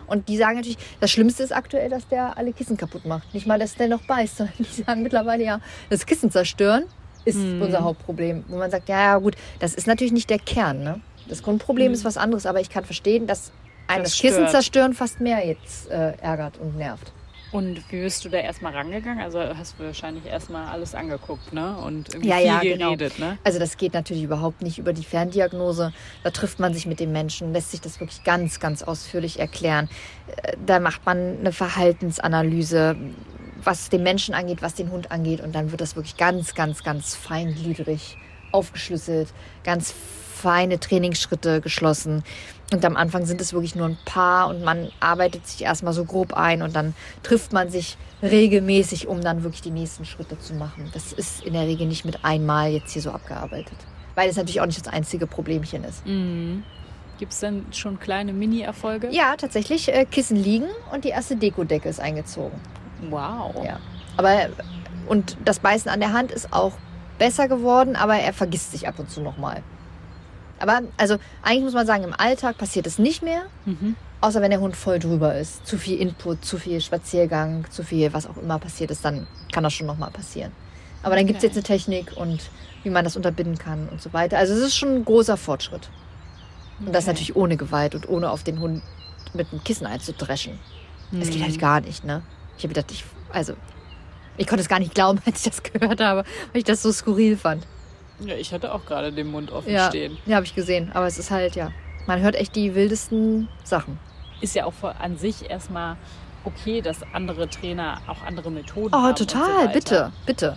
Und 0.07 0.29
die 0.29 0.37
sagen 0.37 0.57
natürlich, 0.57 0.77
das 1.01 1.11
Schlimmste 1.11 1.43
ist 1.43 1.53
aktuell, 1.53 1.89
dass 1.89 2.07
der 2.09 2.37
alle 2.37 2.53
Kissen 2.53 2.77
kaputt 2.77 3.07
macht. 3.07 3.33
Nicht 3.33 3.47
mal, 3.47 3.59
dass 3.59 3.75
der 3.77 3.89
noch 3.89 4.03
beißt, 4.03 4.37
sondern 4.39 4.55
die 4.59 4.83
sagen 4.83 5.03
mittlerweile 5.03 5.45
ja, 5.45 5.61
das 5.91 6.07
Kissen 6.07 6.31
zerstören. 6.31 6.85
ist 7.25 7.39
Mhm. 7.39 7.63
unser 7.63 7.83
Hauptproblem. 7.85 8.45
Wo 8.49 8.57
man 8.59 8.71
sagt, 8.71 8.89
ja, 8.91 9.01
ja, 9.01 9.19
gut, 9.19 9.37
das 9.61 9.75
ist 9.75 9.87
natürlich 9.87 10.13
nicht 10.13 10.29
der 10.29 10.39
Kern. 10.39 10.83
Ne? 10.83 11.01
Das 11.27 11.43
Grundproblem 11.43 11.89
Mhm. 11.89 11.95
ist 11.95 12.05
was 12.05 12.19
anderes, 12.19 12.45
aber 12.45 12.61
ich 12.61 12.69
kann 12.69 12.85
verstehen, 12.85 13.27
dass 13.27 13.51
ein 13.87 14.03
Das 14.03 14.13
das 14.13 14.21
Kissen 14.21 14.47
zerstören 14.49 14.93
fast 14.93 15.21
mehr 15.21 15.47
jetzt 15.47 15.89
äh, 15.91 16.13
ärgert 16.19 16.59
und 16.59 16.77
nervt. 16.77 17.13
Und 17.55 17.85
wie 17.93 18.01
bist 18.01 18.25
du 18.25 18.29
da 18.31 18.39
erstmal 18.39 18.73
rangegangen? 18.73 19.23
Also 19.23 19.39
hast 19.39 19.77
du 19.79 19.85
wahrscheinlich 19.85 20.27
erstmal 20.27 20.67
alles 20.67 20.93
angeguckt, 20.93 21.53
ne? 21.53 21.77
Und 21.77 22.09
irgendwie 22.09 22.29
Ja, 22.29 22.37
viel 22.39 22.47
ja, 22.47 22.61
genau. 22.61 22.97
geredet, 22.97 23.21
ne? 23.21 23.39
Also 23.45 23.61
das 23.61 23.77
geht 23.77 23.95
natürlich 23.95 24.25
überhaupt 24.25 24.61
nicht 24.61 24.79
über 24.79 24.93
die 24.93 25.05
Ferndiagnose. 25.05 25.93
Da 26.25 26.31
trifft 26.31 26.59
man 26.59 26.75
sich 26.75 26.85
mit 26.87 26.99
dem 26.99 27.13
Menschen, 27.13 27.53
lässt 27.53 27.71
sich 27.71 27.81
das 27.81 28.01
wirklich 28.01 28.25
ganz, 28.25 28.59
ganz 28.59 28.83
ausführlich 28.83 29.39
erklären. 29.39 29.89
Äh, 30.43 30.57
Da 30.67 30.81
macht 30.81 31.07
man 31.07 31.39
eine 31.39 31.53
Verhaltensanalyse, 31.53 32.97
was 33.63 33.89
den 33.89 34.03
Menschen 34.03 34.35
angeht, 34.35 34.61
was 34.61 34.75
den 34.75 34.91
Hund 34.91 35.13
angeht. 35.13 35.41
Und 35.41 35.55
dann 35.55 35.71
wird 35.71 35.81
das 35.81 35.95
wirklich 35.95 36.17
ganz, 36.17 36.57
ganz, 36.57 36.83
ganz 36.83 37.15
feingliedrig 37.15 38.19
aufgeschlüsselt, 38.51 39.29
ganz 39.63 39.95
feine 40.45 40.79
Trainingsschritte 40.79 41.63
geschlossen. 41.63 42.23
Und 42.71 42.85
am 42.85 42.97
Anfang 42.97 43.25
sind 43.25 43.41
es 43.41 43.55
wirklich 43.55 43.75
nur 43.75 43.87
ein 43.87 43.97
paar 44.05 44.49
und 44.49 44.63
man 44.63 44.91
arbeitet 45.01 45.47
sich 45.47 45.63
erstmal 45.63 45.95
so 45.95 46.05
grob 46.05 46.35
ein 46.35 46.61
und 46.61 46.77
dann 46.77 46.95
trifft 47.23 47.55
man 47.55 47.71
sich 47.71 47.97
regelmäßig, 48.23 49.09
um 49.09 49.23
dann 49.23 49.43
wirklich 49.43 49.63
die 49.63 49.71
nächsten 49.71 50.05
Schritte 50.05 50.39
zu 50.39 50.53
machen. 50.55 50.91
Das 50.93 51.15
ist 51.15 51.45
in 51.45 51.55
der 51.55 51.63
Regel 51.63 51.87
nicht 51.87 52.05
mit 52.05 52.25
einmal 52.25 52.71
jetzt 52.71 52.93
hier 52.93 53.01
so 53.01 53.11
abgearbeitet. 53.11 53.79
Weil 54.17 54.29
es 54.29 54.37
natürlich 54.37 54.61
auch 54.61 54.67
nicht 54.67 54.85
das 54.85 54.93
einzige 54.93 55.27
Problemchen 55.27 55.83
ist. 55.85 56.07
Mhm. 56.07 56.63
Gibt 57.19 57.33
es 57.33 57.41
denn 57.41 57.65
schon 57.71 57.99
kleine 57.99 58.33
Mini-Erfolge? 58.35 59.09
Ja, 59.11 59.37
tatsächlich, 59.37 59.89
äh, 59.89 60.05
Kissen 60.05 60.37
liegen 60.37 60.67
und 60.93 61.05
die 61.05 61.11
erste 61.11 61.37
Dekodecke 61.37 61.89
ist 61.89 62.01
eingezogen. 62.01 62.61
Wow. 63.09 63.65
Ja. 63.65 63.79
Aber 64.17 64.49
und 65.07 65.37
das 65.45 65.59
Beißen 65.59 65.91
an 65.91 66.01
der 66.01 66.13
Hand 66.13 66.33
ist 66.33 66.53
auch 66.53 66.73
besser 67.19 67.49
geworden, 67.49 67.97
aber 67.97 68.17
er 68.17 68.33
vergisst 68.33 68.73
sich 68.73 68.89
ab 68.89 68.99
und 68.99 69.11
zu 69.11 69.21
nochmal. 69.21 69.63
Aber 70.65 70.81
also 70.97 71.19
eigentlich 71.43 71.65
muss 71.65 71.75
man 71.75 71.87
sagen, 71.87 72.05
im 72.05 72.15
Alltag 72.17 72.57
passiert 72.57 72.87
es 72.87 72.99
nicht 72.99 73.23
mehr, 73.23 73.43
Mhm. 73.67 73.97
außer 74.23 74.41
wenn 74.41 74.51
der 74.51 74.61
Hund 74.61 74.77
voll 74.77 74.99
drüber 74.99 75.35
ist. 75.37 75.67
Zu 75.67 75.77
viel 75.77 75.99
Input, 76.01 76.43
zu 76.43 76.57
viel 76.59 76.81
Spaziergang, 76.81 77.67
zu 77.71 77.83
viel, 77.83 78.15
was 78.15 78.27
auch 78.27 78.39
immer 78.39 78.59
passiert 78.59 78.91
ist, 78.91 79.05
dann 79.05 79.27
kann 79.53 79.63
das 79.63 79.75
schon 79.75 79.87
nochmal 79.87 80.11
passieren. 80.11 80.53
Aber 81.03 81.17
dann 81.17 81.27
gibt 81.27 81.37
es 81.39 81.43
jetzt 81.43 81.53
eine 81.57 81.63
Technik 81.65 82.17
und 82.17 82.41
wie 82.83 82.89
man 82.89 83.05
das 83.05 83.15
unterbinden 83.17 83.59
kann 83.59 83.89
und 83.91 84.01
so 84.01 84.15
weiter. 84.15 84.39
Also 84.39 84.55
es 84.55 84.61
ist 84.61 84.75
schon 84.77 84.95
ein 84.97 85.05
großer 85.05 85.37
Fortschritt. 85.37 85.91
Und 86.81 86.95
das 86.95 87.07
natürlich 87.07 87.37
ohne 87.37 87.59
Gewalt 87.59 87.95
und 87.95 88.09
ohne 88.09 88.31
auf 88.31 88.43
den 88.43 88.59
Hund 88.59 88.83
mit 89.35 89.53
einem 89.53 89.63
Kissen 89.65 89.87
einzudreschen. 89.87 90.59
Das 91.13 91.29
geht 91.29 91.41
Mhm. 91.41 91.45
halt 91.45 91.59
gar 91.59 91.81
nicht, 91.83 92.05
ne? 92.05 92.23
Ich 92.57 92.65
habe 92.65 92.73
gedacht, 92.73 92.91
ich, 92.91 93.05
also, 93.31 93.53
ich 94.39 94.47
konnte 94.47 94.63
es 94.63 94.69
gar 94.69 94.79
nicht 94.79 94.95
glauben, 94.95 95.21
als 95.27 95.45
ich 95.45 95.53
das 95.53 95.63
gehört 95.63 96.01
habe, 96.01 96.25
weil 96.53 96.59
ich 96.59 96.65
das 96.65 96.81
so 96.83 96.91
skurril 96.91 97.37
fand. 97.37 97.67
Ja, 98.21 98.35
ich 98.37 98.53
hatte 98.53 98.73
auch 98.75 98.85
gerade 98.87 99.13
den 99.13 99.27
Mund 99.29 99.51
offen 99.51 99.73
Ja, 99.73 99.89
stehen. 99.89 100.17
ja 100.27 100.37
habe 100.37 100.47
ich 100.47 100.55
gesehen. 100.55 100.91
Aber 100.95 101.07
es 101.07 101.19
ist 101.19 101.31
halt, 101.31 101.57
ja, 101.57 101.73
man 102.07 102.21
hört 102.21 102.37
echt 102.37 102.55
die 102.57 102.75
wildesten 102.75 103.49
Sachen. 103.65 103.99
Ist 104.41 104.55
ja 104.55 104.65
auch 104.67 104.73
vor- 104.75 104.95
an 105.01 105.17
sich 105.17 105.51
erstmal 105.51 105.97
okay, 106.45 106.81
dass 106.81 106.99
andere 107.13 107.49
Trainer 107.49 107.99
auch 108.07 108.23
andere 108.23 108.51
Methoden 108.51 108.95
Oh, 108.95 108.99
haben. 108.99 109.09
und 109.11 109.19
so 109.19 109.25
total, 109.25 109.67
weiter. 109.67 109.73
bitte, 109.73 110.13
bitte. 110.27 110.57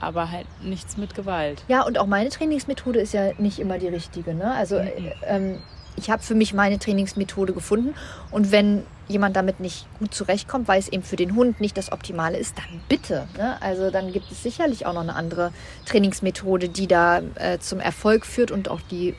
Aber 0.00 0.30
halt 0.30 0.46
nichts 0.62 0.96
mit 0.98 1.14
Gewalt. 1.14 1.64
Ja, 1.68 1.82
und 1.82 1.98
auch 1.98 2.06
meine 2.06 2.28
Trainingsmethode 2.28 3.00
ist 3.00 3.14
ja 3.14 3.32
nicht 3.38 3.58
immer 3.58 3.78
die 3.78 3.88
richtige, 3.88 4.34
ne? 4.34 4.52
Also, 4.54 4.76
Mhm. 4.78 4.86
äh, 4.86 5.12
ähm, 5.24 5.58
ich 5.96 6.10
habe 6.10 6.22
für 6.22 6.34
mich 6.34 6.54
meine 6.54 6.78
Trainingsmethode 6.78 7.52
gefunden 7.52 7.94
und 8.30 8.52
wenn 8.52 8.84
jemand 9.08 9.36
damit 9.36 9.60
nicht 9.60 9.86
gut 9.98 10.14
zurechtkommt, 10.14 10.66
weil 10.68 10.78
es 10.78 10.88
eben 10.88 11.02
für 11.02 11.16
den 11.16 11.34
Hund 11.34 11.60
nicht 11.60 11.76
das 11.76 11.92
Optimale 11.92 12.38
ist, 12.38 12.56
dann 12.56 12.80
bitte. 12.88 13.28
Ne? 13.36 13.60
Also 13.60 13.90
dann 13.90 14.12
gibt 14.12 14.30
es 14.32 14.42
sicherlich 14.42 14.86
auch 14.86 14.94
noch 14.94 15.02
eine 15.02 15.14
andere 15.14 15.52
Trainingsmethode, 15.86 16.68
die 16.68 16.86
da 16.86 17.20
äh, 17.34 17.58
zum 17.58 17.80
Erfolg 17.80 18.24
führt 18.24 18.50
und 18.50 18.68
auch 18.68 18.80
die 18.90 19.14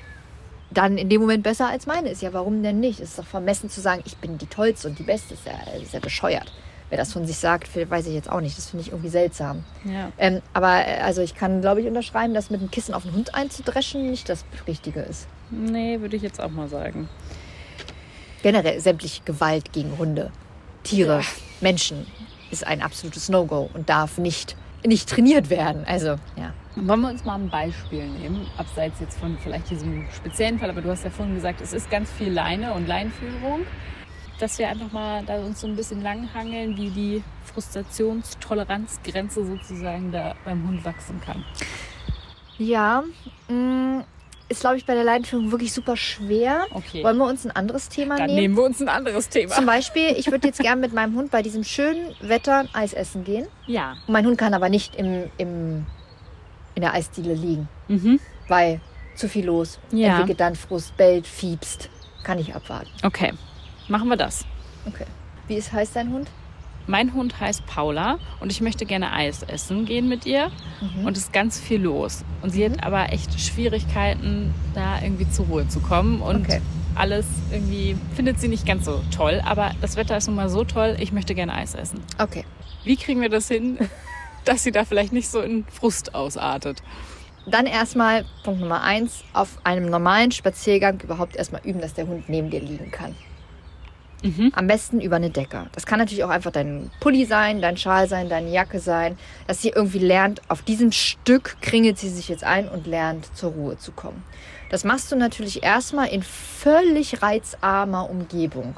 dann 0.72 0.98
in 0.98 1.10
dem 1.10 1.22
Moment 1.22 1.44
besser 1.44 1.70
als 1.70 1.86
meine 1.86 2.10
ist. 2.10 2.22
Ja, 2.22 2.34
warum 2.34 2.64
denn 2.64 2.80
nicht? 2.80 3.00
Es 3.00 3.10
ist 3.10 3.20
doch 3.20 3.26
vermessen 3.26 3.70
zu 3.70 3.82
sagen, 3.82 4.02
ich 4.06 4.18
bin 4.18 4.38
die 4.38 4.48
Tollste 4.48 4.88
und 4.88 5.00
die 5.00 5.04
Beste. 5.04 5.36
Ist 5.36 5.46
ja, 5.46 5.54
ist 5.82 5.94
ja 5.94 6.00
bescheuert. 6.00 6.52
Wer 6.90 6.98
das 6.98 7.14
von 7.14 7.26
sich 7.26 7.38
sagt, 7.38 7.70
weiß 7.90 8.08
ich 8.08 8.14
jetzt 8.14 8.30
auch 8.30 8.42
nicht. 8.42 8.58
Das 8.58 8.70
finde 8.70 8.84
ich 8.84 8.92
irgendwie 8.92 9.10
seltsam. 9.10 9.64
Ja. 9.86 10.12
Ähm, 10.18 10.42
aber 10.54 10.88
äh, 10.88 11.00
also 11.02 11.22
ich 11.22 11.36
kann, 11.36 11.62
glaube 11.62 11.82
ich, 11.82 11.88
unterschreiben, 11.88 12.34
dass 12.34 12.50
mit 12.50 12.62
dem 12.62 12.72
Kissen 12.72 12.94
auf 12.94 13.04
den 13.04 13.14
Hund 13.14 13.34
einzudreschen 13.34 14.10
nicht 14.10 14.30
das 14.30 14.46
Richtige 14.68 15.02
ist. 15.02 15.28
Nee, 15.50 16.00
würde 16.02 16.16
ich 16.16 16.22
jetzt 16.22 16.42
auch 16.42 16.52
mal 16.52 16.68
sagen. 16.68 17.08
Generell 18.42 18.80
sämtliche 18.80 19.24
Gewalt 19.24 19.74
gegen 19.74 19.98
Hunde, 19.98 20.32
Tiere, 20.84 21.22
Menschen 21.62 22.06
ist 22.52 22.66
ein 22.66 22.82
absolutes 22.82 23.30
No-Go 23.30 23.70
und 23.74 23.90
darf 23.90 24.18
nicht, 24.18 24.56
nicht 24.86 25.10
trainiert 25.10 25.50
werden. 25.50 25.84
Also, 25.86 26.16
ja. 26.36 26.54
Wollen 26.76 27.02
wir 27.02 27.10
uns 27.10 27.24
mal 27.24 27.36
ein 27.36 27.50
Beispiel 27.50 28.06
nehmen, 28.06 28.46
abseits 28.58 29.00
jetzt 29.00 29.18
von 29.18 29.38
vielleicht 29.40 29.70
diesem 29.70 30.06
speziellen 30.14 30.60
Fall, 30.60 30.70
aber 30.70 30.82
du 30.82 30.90
hast 30.90 31.06
ja 31.06 31.10
vorhin 31.10 31.36
gesagt, 31.36 31.62
es 31.62 31.74
ist 31.74 31.90
ganz 31.90 32.12
viel 32.12 32.32
Leine 32.32 32.74
und 32.74 32.88
Leinführung, 32.88 33.62
dass 34.40 34.60
wir 34.60 34.68
einfach 34.68 34.92
mal 34.92 35.24
da 35.26 35.38
uns 35.38 35.62
so 35.62 35.68
ein 35.68 35.76
bisschen 35.76 36.02
langhangeln, 36.02 36.78
wie 36.78 36.90
die 36.90 37.24
Frustrationstoleranzgrenze 37.46 39.46
sozusagen 39.46 40.12
da 40.12 40.36
beim 40.44 40.68
Hund 40.68 40.84
wachsen 40.84 41.22
kann. 41.22 41.46
Ja, 42.58 43.04
mh, 43.48 44.04
ist, 44.48 44.62
glaube 44.62 44.78
ich, 44.78 44.86
bei 44.86 44.94
der 44.94 45.04
Leinführung 45.04 45.52
wirklich 45.52 45.74
super 45.74 45.98
schwer. 45.98 46.66
Okay, 46.72 47.04
Wollen 47.04 47.18
wir 47.18 47.26
uns 47.26 47.46
ein 47.46 47.52
anderes 47.52 47.90
Thema 47.90 48.18
dann 48.18 48.28
nehmen? 48.28 48.40
nehmen 48.40 48.56
wir 48.58 48.64
uns 48.64 48.80
ein 48.82 48.90
anderes 48.90 49.30
Thema. 49.30 49.54
Zum 49.54 49.66
Beispiel, 49.66 50.14
ich 50.18 50.30
würde 50.30 50.48
jetzt 50.48 50.60
gern 50.60 50.80
mit 50.80 50.94
meinem 50.94 51.16
Hund 51.16 51.32
bei 51.32 51.42
diesem 51.42 51.64
schönen 51.64 52.14
Wetter 52.22 52.66
Eis 52.74 52.94
essen 52.94 53.24
gehen. 53.24 53.48
Ja. 53.66 53.94
Und 54.06 54.14
mein 54.14 54.26
Hund 54.26 54.38
kann 54.38 54.54
aber 54.54 54.70
nicht 54.70 54.96
im, 54.96 55.32
im, 55.38 55.86
in 56.76 56.82
der 56.82 56.94
Eisdiele 56.94 57.34
liegen. 57.34 57.68
Mhm. 57.88 58.20
weil 58.48 58.80
zu 59.16 59.30
viel 59.30 59.46
los. 59.46 59.80
Ja. 59.92 60.10
Entwickelt 60.16 60.40
dann 60.40 60.56
Frust, 60.56 60.96
bellt, 60.98 61.26
fiebst. 61.26 61.90
Kann 62.24 62.38
ich 62.40 62.54
abwarten. 62.54 62.90
Okay, 63.04 63.32
machen 63.88 64.10
wir 64.10 64.18
das. 64.18 64.46
Okay. 64.86 65.06
Wie 65.48 65.56
ist 65.56 65.72
heißt 65.72 65.96
dein 65.96 66.12
Hund? 66.12 66.28
Mein 66.88 67.14
Hund 67.14 67.40
heißt 67.40 67.66
Paula 67.66 68.20
und 68.40 68.52
ich 68.52 68.62
möchte 68.62 68.86
gerne 68.86 69.12
Eis 69.12 69.42
essen 69.44 69.86
gehen 69.86 70.08
mit 70.08 70.26
ihr. 70.26 70.52
Mhm. 70.82 71.06
Und 71.06 71.18
es 71.18 71.24
ist 71.26 71.34
ganz 71.34 71.60
viel 71.60 71.82
los. 71.82 72.24
Und 72.42 72.52
sie 72.52 72.66
hat 72.66 72.84
aber 72.84 73.12
echt 73.12 73.40
Schwierigkeiten, 73.40 74.54
da 74.74 75.02
irgendwie 75.02 75.30
zur 75.30 75.46
Ruhe 75.48 75.68
zu 75.68 75.80
kommen. 75.80 76.22
Und 76.22 76.46
Okay. 76.46 76.62
alles 76.96 77.26
irgendwie 77.52 77.98
findet 78.16 78.40
sie 78.40 78.48
nicht 78.48 78.66
ganz 78.68 78.86
so 78.86 79.02
toll. 79.16 79.42
Aber 79.46 79.72
das 79.82 79.96
Wetter 79.96 80.18
ist 80.18 80.28
nun 80.28 80.36
mal 80.36 80.50
so 80.50 80.64
toll, 80.64 80.96
ich 81.00 81.12
möchte 81.12 81.34
gerne 81.34 81.54
Eis 81.54 81.74
essen. 81.76 82.02
Okay. 82.20 82.46
Wie 82.84 82.96
kriegen 82.98 83.20
wir 83.22 83.30
das 83.30 83.48
hin, 83.48 83.80
dass 84.46 84.64
sie 84.64 84.72
da 84.72 84.86
vielleicht 84.86 85.12
nicht 85.14 85.28
so 85.30 85.42
in 85.42 85.66
Frust 85.66 86.14
ausartet? 86.14 86.84
Dann 87.48 87.66
erstmal 87.68 88.26
Punkt 88.44 88.60
Nummer 88.62 88.82
eins, 88.82 89.24
auf 89.34 89.60
einem 89.64 89.86
normalen 89.90 90.32
Spaziergang 90.32 91.00
überhaupt 91.02 91.36
erstmal 91.36 91.62
üben, 91.64 91.80
dass 91.80 91.94
der 91.94 92.08
Hund 92.08 92.28
neben 92.28 92.50
dir 92.50 92.60
liegen 92.60 92.90
kann. 92.92 93.16
Mhm. 94.26 94.52
Am 94.56 94.66
besten 94.66 95.00
über 95.02 95.18
eine 95.18 95.30
Decke. 95.30 95.68
Das 95.74 95.86
kann 95.86 96.00
natürlich 96.00 96.24
auch 96.24 96.30
einfach 96.30 96.52
dein 96.52 96.90
Pulli 97.00 97.26
sein, 97.26 97.62
dein 97.62 97.78
Schal 97.78 98.08
sein, 98.10 98.28
deine 98.28 98.50
Jacke 98.50 98.80
sein, 98.80 99.18
dass 99.48 99.62
sie 99.62 99.70
irgendwie 99.70 100.00
lernt, 100.00 100.42
auf 100.50 100.64
diesem 100.64 100.92
Stück 100.92 101.58
kringelt 101.62 102.00
sie 102.00 102.10
sich 102.10 102.28
jetzt 102.28 102.44
ein 102.44 102.68
und 102.68 102.88
lernt 102.88 103.36
zur 103.36 103.52
Ruhe 103.52 103.78
zu 103.78 103.92
kommen. 103.92 104.24
Das 104.72 104.84
machst 104.84 105.12
du 105.12 105.16
natürlich 105.16 105.62
erstmal 105.64 106.08
in 106.08 106.24
völlig 106.24 107.22
reizarmer 107.22 108.10
Umgebung. 108.10 108.76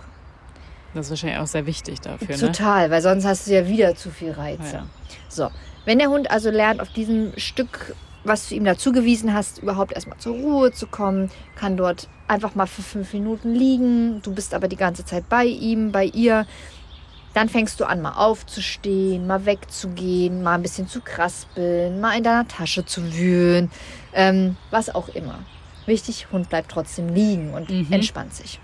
Das 0.94 1.06
ist 1.06 1.12
wahrscheinlich 1.12 1.40
auch 1.40 1.48
sehr 1.48 1.66
wichtig 1.66 2.02
dafür, 2.02 2.36
ne? 2.36 2.38
Total, 2.38 2.92
weil 2.92 3.02
sonst 3.02 3.26
hast 3.26 3.48
du 3.48 3.54
ja 3.54 3.68
wieder 3.68 3.96
zu 3.96 4.10
viel 4.10 4.32
Reize. 4.32 4.78
Ja. 4.78 4.88
So, 5.30 5.50
wenn 5.86 6.00
der 6.00 6.10
Hund 6.10 6.30
also 6.30 6.50
lernt, 6.50 6.82
auf 6.82 6.90
diesem 6.90 7.32
Stück, 7.38 7.96
was 8.28 8.50
du 8.50 8.56
ihm 8.56 8.66
dazugewiesen 8.66 9.34
hast, 9.34 9.60
überhaupt 9.60 9.94
erstmal 9.94 10.18
zur 10.18 10.36
Ruhe 10.36 10.72
zu 10.72 10.88
kommen, 10.88 11.32
kann 11.56 11.78
dort 11.78 12.08
einfach 12.28 12.56
mal 12.56 12.68
für 12.68 12.82
fünf 12.82 13.13
Minuten 13.13 13.54
liegen, 13.54 14.22
du 14.22 14.34
bist 14.34 14.54
aber 14.54 14.68
die 14.68 14.76
ganze 14.76 15.06
Zeit 15.06 15.30
bei 15.30 15.46
ihm, 15.46 15.92
bei 15.92 16.06
ihr, 16.06 16.46
dann 17.34 17.50
fängst 17.50 17.80
du 17.80 17.86
an, 17.86 18.02
mal 18.02 18.13
aufzustehen, 18.13 19.28
mal 19.28 19.46
wegzugehen, 19.46 20.44
mal 20.44 20.56
ein 20.56 20.62
bisschen 20.62 20.88
zu 20.88 21.02
kraspeln, 21.02 22.00
mal 22.02 22.18
in 22.18 22.24
deiner 22.24 22.48
Tasche 22.48 22.86
zu 22.86 23.13
wühlen, 23.13 23.72
ähm, 24.13 24.58
was 24.72 24.94
auch 24.94 25.10
immer. 25.10 25.40
Wichtig, 25.86 26.28
Hund 26.32 26.50
bleibt 26.50 26.72
trotzdem 26.72 27.10
liegen 27.13 27.54
und 27.54 27.70
Mhm. 27.70 27.88
entspannt 27.92 28.34
sich. 28.34 28.60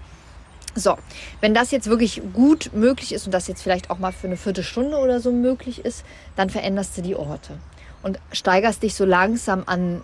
So, 0.76 0.98
wenn 1.40 1.54
das 1.54 1.70
jetzt 1.70 1.88
wirklich 1.88 2.22
gut 2.34 2.72
möglich 2.74 3.14
ist 3.14 3.28
und 3.28 3.32
das 3.32 3.48
jetzt 3.48 3.62
vielleicht 3.62 3.92
auch 3.92 4.00
mal 4.00 4.12
für 4.12 4.26
eine 4.26 4.38
Viertelstunde 4.38 4.98
oder 4.98 5.20
so 5.20 5.32
möglich 5.32 5.86
ist, 5.86 6.04
dann 6.36 6.50
veränderst 6.50 6.98
du 6.98 7.04
die 7.04 7.16
Orte 7.16 7.60
und 8.04 8.20
steigerst 8.32 8.84
dich 8.84 8.96
so 8.96 9.06
langsam 9.06 9.64
an 9.66 10.04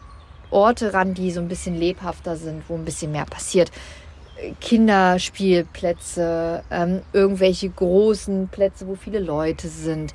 Orte 0.52 0.94
ran, 0.94 1.14
die 1.14 1.32
so 1.32 1.40
ein 1.40 1.48
bisschen 1.48 1.78
lebhafter 1.78 2.36
sind, 2.36 2.64
wo 2.68 2.76
ein 2.76 2.86
bisschen 2.86 3.12
mehr 3.12 3.26
passiert. 3.26 3.72
Kinderspielplätze, 4.62 6.64
ähm, 6.72 7.02
irgendwelche 7.14 7.70
großen 7.70 8.48
Plätze, 8.48 8.88
wo 8.88 8.96
viele 8.96 9.20
Leute 9.20 9.68
sind, 9.68 10.14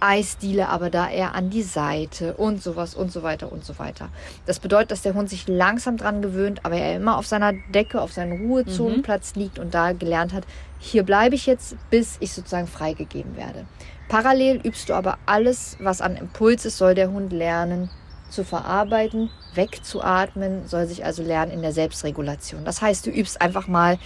Eisdiele, 0.00 0.68
aber 0.68 0.90
da 0.90 1.08
eher 1.08 1.34
an 1.34 1.50
die 1.50 1.62
Seite 1.62 2.34
und 2.34 2.62
sowas 2.62 2.94
und 2.94 3.10
so 3.10 3.22
weiter 3.22 3.50
und 3.50 3.64
so 3.64 3.78
weiter. 3.78 4.08
Das 4.44 4.58
bedeutet, 4.58 4.90
dass 4.90 5.02
der 5.02 5.14
Hund 5.14 5.30
sich 5.30 5.48
langsam 5.48 5.96
dran 5.96 6.22
gewöhnt, 6.22 6.60
aber 6.64 6.76
er 6.76 6.96
immer 6.96 7.18
auf 7.18 7.26
seiner 7.26 7.52
Decke, 7.74 8.00
auf 8.00 8.12
seinem 8.12 8.46
Ruhezonenplatz 8.46 9.34
liegt 9.34 9.58
und 9.58 9.74
da 9.74 9.92
gelernt 9.92 10.32
hat, 10.32 10.44
hier 10.78 11.02
bleibe 11.02 11.34
ich 11.34 11.46
jetzt, 11.46 11.76
bis 11.90 12.16
ich 12.20 12.32
sozusagen 12.32 12.66
freigegeben 12.66 13.36
werde. 13.36 13.66
Parallel 14.08 14.60
übst 14.62 14.88
du 14.88 14.94
aber 14.94 15.18
alles, 15.26 15.76
was 15.80 16.00
an 16.00 16.16
Impuls 16.16 16.64
ist, 16.64 16.78
soll 16.78 16.94
der 16.94 17.10
Hund 17.10 17.32
lernen, 17.32 17.90
zu 18.28 18.44
verarbeiten, 18.44 19.30
wegzuatmen, 19.54 20.66
soll 20.66 20.86
sich 20.86 21.04
also 21.04 21.22
lernen 21.22 21.52
in 21.52 21.62
der 21.62 21.72
Selbstregulation. 21.72 22.64
Das 22.64 22.82
heißt, 22.82 23.06
du 23.06 23.10
übst 23.10 23.40
einfach 23.40 23.68
mal 23.68 23.98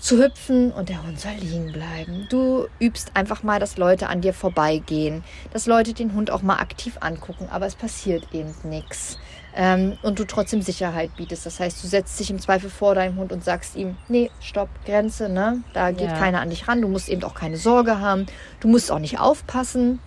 zu 0.00 0.18
hüpfen 0.18 0.72
und 0.72 0.88
der 0.88 1.02
Hund 1.02 1.20
soll 1.20 1.32
liegen 1.40 1.72
bleiben. 1.72 2.26
Du 2.30 2.66
übst 2.80 3.12
einfach 3.14 3.42
mal, 3.42 3.60
dass 3.60 3.76
Leute 3.76 4.08
an 4.08 4.22
dir 4.22 4.32
vorbeigehen, 4.32 5.22
dass 5.52 5.66
Leute 5.66 5.92
den 5.92 6.14
Hund 6.14 6.30
auch 6.30 6.42
mal 6.42 6.56
aktiv 6.56 6.96
angucken, 7.00 7.48
aber 7.50 7.66
es 7.66 7.74
passiert 7.74 8.26
eben 8.32 8.54
nichts. 8.64 9.18
Ähm, 9.54 9.98
und 10.02 10.18
du 10.18 10.24
trotzdem 10.24 10.62
Sicherheit 10.62 11.10
bietest. 11.16 11.44
Das 11.44 11.60
heißt, 11.60 11.82
du 11.82 11.88
setzt 11.88 12.18
dich 12.18 12.30
im 12.30 12.38
Zweifel 12.38 12.70
vor 12.70 12.94
deinem 12.94 13.16
Hund 13.16 13.32
und 13.32 13.44
sagst 13.44 13.76
ihm, 13.76 13.96
nee, 14.08 14.30
stopp, 14.40 14.68
Grenze, 14.86 15.28
ne? 15.28 15.62
Da 15.74 15.90
geht 15.90 16.08
Ja. 16.10 16.16
keiner 16.16 16.40
an 16.40 16.50
dich 16.50 16.66
ran. 16.68 16.80
Du 16.80 16.88
musst 16.88 17.08
eben 17.08 17.22
auch 17.24 17.34
keine 17.34 17.56
Sorge 17.56 17.98
haben. 18.00 18.26
Du 18.60 18.68
musst 18.68 18.90
auch 18.92 19.00
nicht 19.00 19.18
aufpassen, 19.18 19.98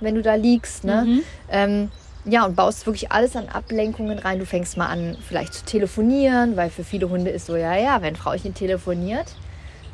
wenn 0.00 0.14
du 0.14 0.22
da 0.22 0.34
liegst, 0.34 0.82
ne? 0.84 1.04
Mhm. 1.06 1.22
Ähm, 1.50 1.90
ja, 2.24 2.44
und 2.44 2.56
baust 2.56 2.86
wirklich 2.86 3.12
alles 3.12 3.36
an 3.36 3.48
Ablenkungen 3.48 4.18
rein. 4.18 4.38
Du 4.38 4.46
fängst 4.46 4.76
mal 4.76 4.86
an, 4.86 5.16
vielleicht 5.26 5.54
zu 5.54 5.64
telefonieren, 5.64 6.56
weil 6.56 6.70
für 6.70 6.84
viele 6.84 7.10
Hunde 7.10 7.30
ist 7.30 7.46
so, 7.46 7.56
ja, 7.56 7.76
ja, 7.76 8.00
wenn 8.00 8.16
Frauchen 8.16 8.54
telefoniert, 8.54 9.26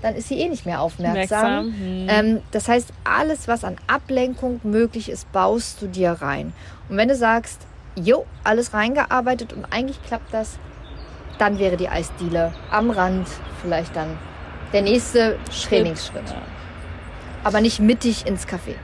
dann 0.02 0.14
ist 0.14 0.28
sie 0.28 0.38
eh 0.38 0.48
nicht 0.48 0.64
mehr 0.64 0.80
aufmerksam. 0.80 1.72
Merksam. 1.72 1.74
Hm. 1.78 2.06
Ähm, 2.08 2.42
das 2.52 2.68
heißt, 2.68 2.92
alles, 3.04 3.48
was 3.48 3.64
an 3.64 3.76
Ablenkung 3.86 4.60
möglich 4.62 5.08
ist, 5.08 5.30
baust 5.32 5.82
du 5.82 5.88
dir 5.88 6.12
rein. 6.12 6.52
Und 6.88 6.96
wenn 6.96 7.08
du 7.08 7.16
sagst, 7.16 7.60
jo, 7.96 8.24
alles 8.44 8.72
reingearbeitet 8.72 9.52
und 9.52 9.66
eigentlich 9.70 10.02
klappt 10.04 10.32
das, 10.32 10.58
dann 11.38 11.58
wäre 11.58 11.76
die 11.76 11.88
Eisdiele 11.88 12.52
am 12.70 12.90
Rand 12.90 13.26
vielleicht 13.60 13.96
dann 13.96 14.18
der 14.72 14.82
nächste 14.82 15.36
Trainingsschritt. 15.68 16.28
Ja. 16.28 16.42
Aber 17.42 17.60
nicht 17.60 17.80
mittig 17.80 18.26
ins 18.26 18.46
Café. 18.46 18.74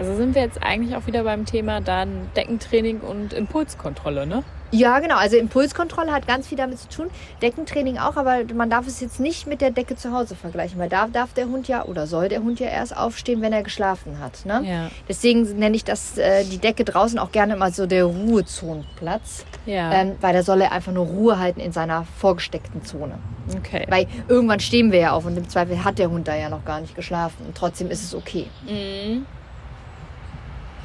Also 0.00 0.16
sind 0.16 0.34
wir 0.34 0.42
jetzt 0.42 0.62
eigentlich 0.62 0.96
auch 0.96 1.06
wieder 1.06 1.24
beim 1.24 1.44
Thema 1.44 1.80
dann 1.80 2.28
Deckentraining 2.36 3.00
und 3.00 3.32
Impulskontrolle, 3.32 4.26
ne? 4.26 4.42
Ja, 4.72 5.00
genau. 5.00 5.16
Also 5.16 5.36
Impulskontrolle 5.36 6.12
hat 6.12 6.28
ganz 6.28 6.46
viel 6.46 6.56
damit 6.56 6.78
zu 6.78 6.88
tun. 6.88 7.08
Deckentraining 7.42 7.98
auch, 7.98 8.16
aber 8.16 8.38
man 8.54 8.70
darf 8.70 8.86
es 8.86 9.00
jetzt 9.00 9.18
nicht 9.18 9.48
mit 9.48 9.60
der 9.60 9.72
Decke 9.72 9.96
zu 9.96 10.12
Hause 10.12 10.36
vergleichen, 10.36 10.78
weil 10.78 10.88
da 10.88 11.08
darf 11.08 11.32
der 11.34 11.46
Hund 11.46 11.66
ja 11.66 11.84
oder 11.86 12.06
soll 12.06 12.28
der 12.28 12.40
Hund 12.42 12.60
ja 12.60 12.68
erst 12.68 12.96
aufstehen, 12.96 13.42
wenn 13.42 13.52
er 13.52 13.64
geschlafen 13.64 14.20
hat. 14.20 14.46
Ne? 14.46 14.62
Ja. 14.64 14.90
Deswegen 15.08 15.42
nenne 15.58 15.74
ich 15.74 15.82
das 15.84 16.16
äh, 16.18 16.44
die 16.44 16.58
Decke 16.58 16.84
draußen 16.84 17.18
auch 17.18 17.32
gerne 17.32 17.54
immer 17.54 17.72
so 17.72 17.86
der 17.86 18.04
Ruhezonenplatz, 18.04 19.44
Ja. 19.66 19.92
ähm, 19.92 20.12
weil 20.20 20.34
da 20.34 20.42
soll 20.44 20.60
er 20.60 20.72
einfach 20.72 20.92
nur 20.92 21.06
Ruhe 21.06 21.38
halten 21.38 21.60
in 21.60 21.72
seiner 21.72 22.06
vorgesteckten 22.18 22.84
Zone. 22.84 23.18
okay. 23.56 23.86
Weil 23.88 24.06
irgendwann 24.28 24.60
stehen 24.60 24.92
wir 24.92 25.00
ja 25.00 25.12
auf 25.12 25.26
und 25.26 25.36
im 25.36 25.48
Zweifel 25.48 25.82
hat 25.84 25.98
der 25.98 26.10
Hund 26.10 26.28
da 26.28 26.36
ja 26.36 26.48
noch 26.48 26.64
gar 26.64 26.80
nicht 26.80 26.94
geschlafen 26.94 27.44
und 27.46 27.56
trotzdem 27.56 27.90
ist 27.90 28.04
es 28.04 28.14
okay. 28.14 28.46
Mhm. 28.68 29.26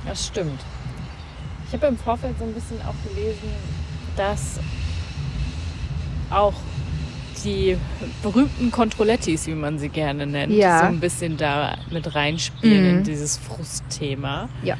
Das 0.05 0.27
stimmt. 0.27 0.59
Ich 1.67 1.73
habe 1.73 1.87
im 1.87 1.97
Vorfeld 1.97 2.37
so 2.37 2.45
ein 2.45 2.53
bisschen 2.53 2.77
auch 2.81 2.93
gelesen, 3.09 3.49
dass 4.15 4.59
auch 6.29 6.53
die 7.43 7.77
berühmten 8.23 8.71
Controlettis, 8.71 9.45
wie 9.47 9.53
man 9.55 9.77
sie 9.77 9.89
gerne 9.89 10.25
nennt, 10.25 10.53
Ja. 10.53 10.79
so 10.79 10.85
ein 10.85 10.99
bisschen 10.99 11.37
da 11.37 11.75
mit 11.91 12.15
reinspielen 12.15 12.83
Mhm. 12.93 12.97
in 12.99 13.03
dieses 13.03 13.37
Frustthema. 13.37 14.47
Ja. 14.63 14.75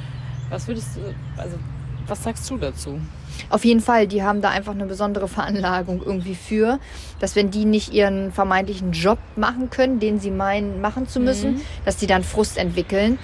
Was 0.50 0.68
würdest 0.68 0.96
du, 0.96 1.02
also 1.40 1.58
was 2.08 2.24
sagst 2.24 2.50
du 2.50 2.58
dazu? 2.58 3.00
Auf 3.50 3.66
jeden 3.66 3.82
Fall, 3.82 4.08
die 4.08 4.24
haben 4.24 4.42
da 4.42 4.50
einfach 4.50 4.72
eine 4.74 4.86
besondere 4.86 5.28
Veranlagung 5.28 6.02
irgendwie 6.04 6.36
für, 6.36 6.80
dass 7.20 7.36
wenn 7.36 7.52
die 7.52 7.66
nicht 7.66 7.92
ihren 7.94 8.32
vermeintlichen 8.32 8.92
Job 8.94 9.20
machen 9.36 9.70
können, 9.70 10.00
den 10.00 10.20
sie 10.20 10.32
meinen 10.32 10.80
machen 10.82 11.08
zu 11.08 11.20
müssen, 11.20 11.56
Mhm. 11.56 11.62
dass 11.84 11.98
die 11.98 12.08
dann 12.08 12.24
Frust 12.24 12.58
entwickeln. 12.58 13.20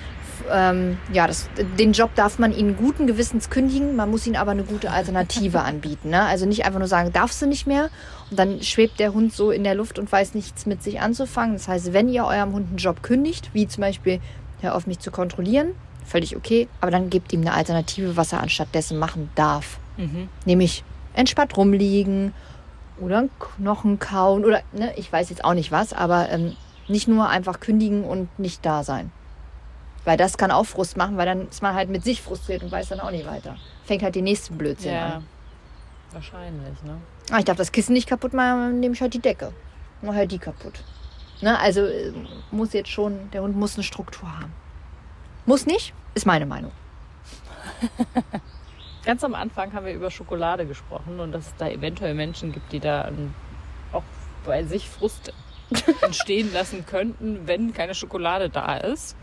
Ähm, 0.49 0.97
ja, 1.11 1.27
das, 1.27 1.49
den 1.79 1.93
Job 1.93 2.15
darf 2.15 2.39
man 2.39 2.53
ihnen 2.53 2.77
guten 2.77 3.07
Gewissens 3.07 3.49
kündigen, 3.49 3.95
man 3.95 4.09
muss 4.09 4.25
ihnen 4.25 4.35
aber 4.35 4.51
eine 4.51 4.63
gute 4.63 4.91
Alternative 4.91 5.61
anbieten. 5.63 6.09
Ne? 6.09 6.21
Also 6.23 6.45
nicht 6.45 6.65
einfach 6.65 6.79
nur 6.79 6.87
sagen, 6.87 7.11
darfst 7.11 7.41
du 7.41 7.45
nicht 7.45 7.67
mehr 7.67 7.89
und 8.29 8.39
dann 8.39 8.61
schwebt 8.61 8.99
der 8.99 9.13
Hund 9.13 9.33
so 9.33 9.51
in 9.51 9.63
der 9.63 9.75
Luft 9.75 9.99
und 9.99 10.11
weiß 10.11 10.33
nichts 10.33 10.65
mit 10.65 10.83
sich 10.83 11.01
anzufangen. 11.01 11.53
Das 11.53 11.67
heißt, 11.67 11.93
wenn 11.93 12.09
ihr 12.09 12.25
eurem 12.25 12.53
Hund 12.53 12.69
einen 12.69 12.77
Job 12.77 13.03
kündigt, 13.03 13.49
wie 13.53 13.67
zum 13.67 13.81
Beispiel, 13.81 14.19
hör 14.61 14.75
auf 14.75 14.87
mich 14.87 14.99
zu 14.99 15.11
kontrollieren, 15.11 15.69
völlig 16.05 16.35
okay, 16.35 16.67
aber 16.81 16.91
dann 16.91 17.09
gebt 17.09 17.33
ihm 17.33 17.41
eine 17.41 17.53
Alternative, 17.53 18.17
was 18.17 18.33
er 18.33 18.41
anstatt 18.41 18.73
dessen 18.73 18.99
machen 18.99 19.29
darf. 19.35 19.79
Mhm. 19.97 20.29
Nämlich 20.45 20.83
entspannt 21.13 21.55
rumliegen 21.57 22.33
oder 22.99 23.19
einen 23.19 23.29
Knochen 23.39 23.99
kauen 23.99 24.45
oder, 24.45 24.61
ne, 24.71 24.93
ich 24.95 25.11
weiß 25.11 25.29
jetzt 25.29 25.43
auch 25.43 25.53
nicht 25.53 25.71
was, 25.71 25.93
aber 25.93 26.29
ähm, 26.29 26.55
nicht 26.87 27.07
nur 27.07 27.29
einfach 27.29 27.59
kündigen 27.59 28.03
und 28.03 28.39
nicht 28.39 28.65
da 28.65 28.83
sein. 28.83 29.11
Weil 30.05 30.17
das 30.17 30.37
kann 30.37 30.49
auch 30.51 30.65
Frust 30.65 30.97
machen, 30.97 31.17
weil 31.17 31.25
dann 31.27 31.47
ist 31.49 31.61
man 31.61 31.75
halt 31.75 31.89
mit 31.89 32.03
sich 32.03 32.21
frustriert 32.21 32.63
und 32.63 32.71
weiß 32.71 32.89
dann 32.89 32.99
auch 32.99 33.11
nicht 33.11 33.25
weiter. 33.27 33.55
Fängt 33.85 34.01
halt 34.01 34.15
den 34.15 34.23
nächsten 34.23 34.57
Blödsinn 34.57 34.93
Ja. 34.93 35.05
an. 35.17 35.27
Wahrscheinlich, 36.11 36.81
ne? 36.83 36.97
Ah, 37.31 37.39
ich 37.39 37.45
darf 37.45 37.57
das 37.57 37.71
Kissen 37.71 37.93
nicht 37.93 38.09
kaputt 38.09 38.33
machen, 38.33 38.59
dann 38.61 38.79
nehme 38.79 38.93
ich 38.95 39.01
halt 39.01 39.13
die 39.13 39.19
Decke. 39.19 39.53
Mach 40.01 40.13
halt 40.15 40.31
die 40.31 40.39
kaputt. 40.39 40.83
Ne, 41.41 41.57
also 41.59 41.85
äh, 41.85 42.11
muss 42.51 42.73
jetzt 42.73 42.89
schon, 42.89 43.31
der 43.31 43.41
Hund 43.43 43.55
muss 43.55 43.75
eine 43.75 43.83
Struktur 43.83 44.27
haben. 44.39 44.51
Muss 45.45 45.65
nicht, 45.65 45.93
ist 46.13 46.25
meine 46.25 46.45
Meinung. 46.45 46.71
Ganz 49.05 49.23
am 49.23 49.33
Anfang 49.33 49.73
haben 49.73 49.85
wir 49.85 49.93
über 49.93 50.11
Schokolade 50.11 50.65
gesprochen 50.65 51.19
und 51.19 51.31
dass 51.31 51.47
es 51.47 51.55
da 51.57 51.67
eventuell 51.67 52.13
Menschen 52.13 52.51
gibt, 52.51 52.71
die 52.71 52.79
da 52.79 53.09
auch 53.91 54.03
bei 54.45 54.63
sich 54.63 54.87
Frust 54.87 55.33
entstehen 56.01 56.51
lassen 56.53 56.85
könnten, 56.85 57.47
wenn 57.47 57.73
keine 57.73 57.95
Schokolade 57.95 58.49
da 58.49 58.77
ist. 58.77 59.15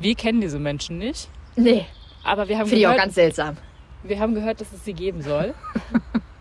Wir 0.00 0.14
kennen 0.16 0.40
diese 0.40 0.58
Menschen 0.58 0.98
nicht, 0.98 1.28
Nee, 1.56 1.86
aber 2.24 2.48
wir 2.48 2.58
haben, 2.58 2.66
finde 2.66 2.80
ich 2.80 2.86
auch 2.86 2.90
gehört, 2.92 3.04
ganz 3.04 3.14
seltsam. 3.14 3.56
wir 4.02 4.18
haben 4.18 4.34
gehört, 4.34 4.60
dass 4.60 4.72
es 4.72 4.84
sie 4.84 4.94
geben 4.94 5.22
soll. 5.22 5.54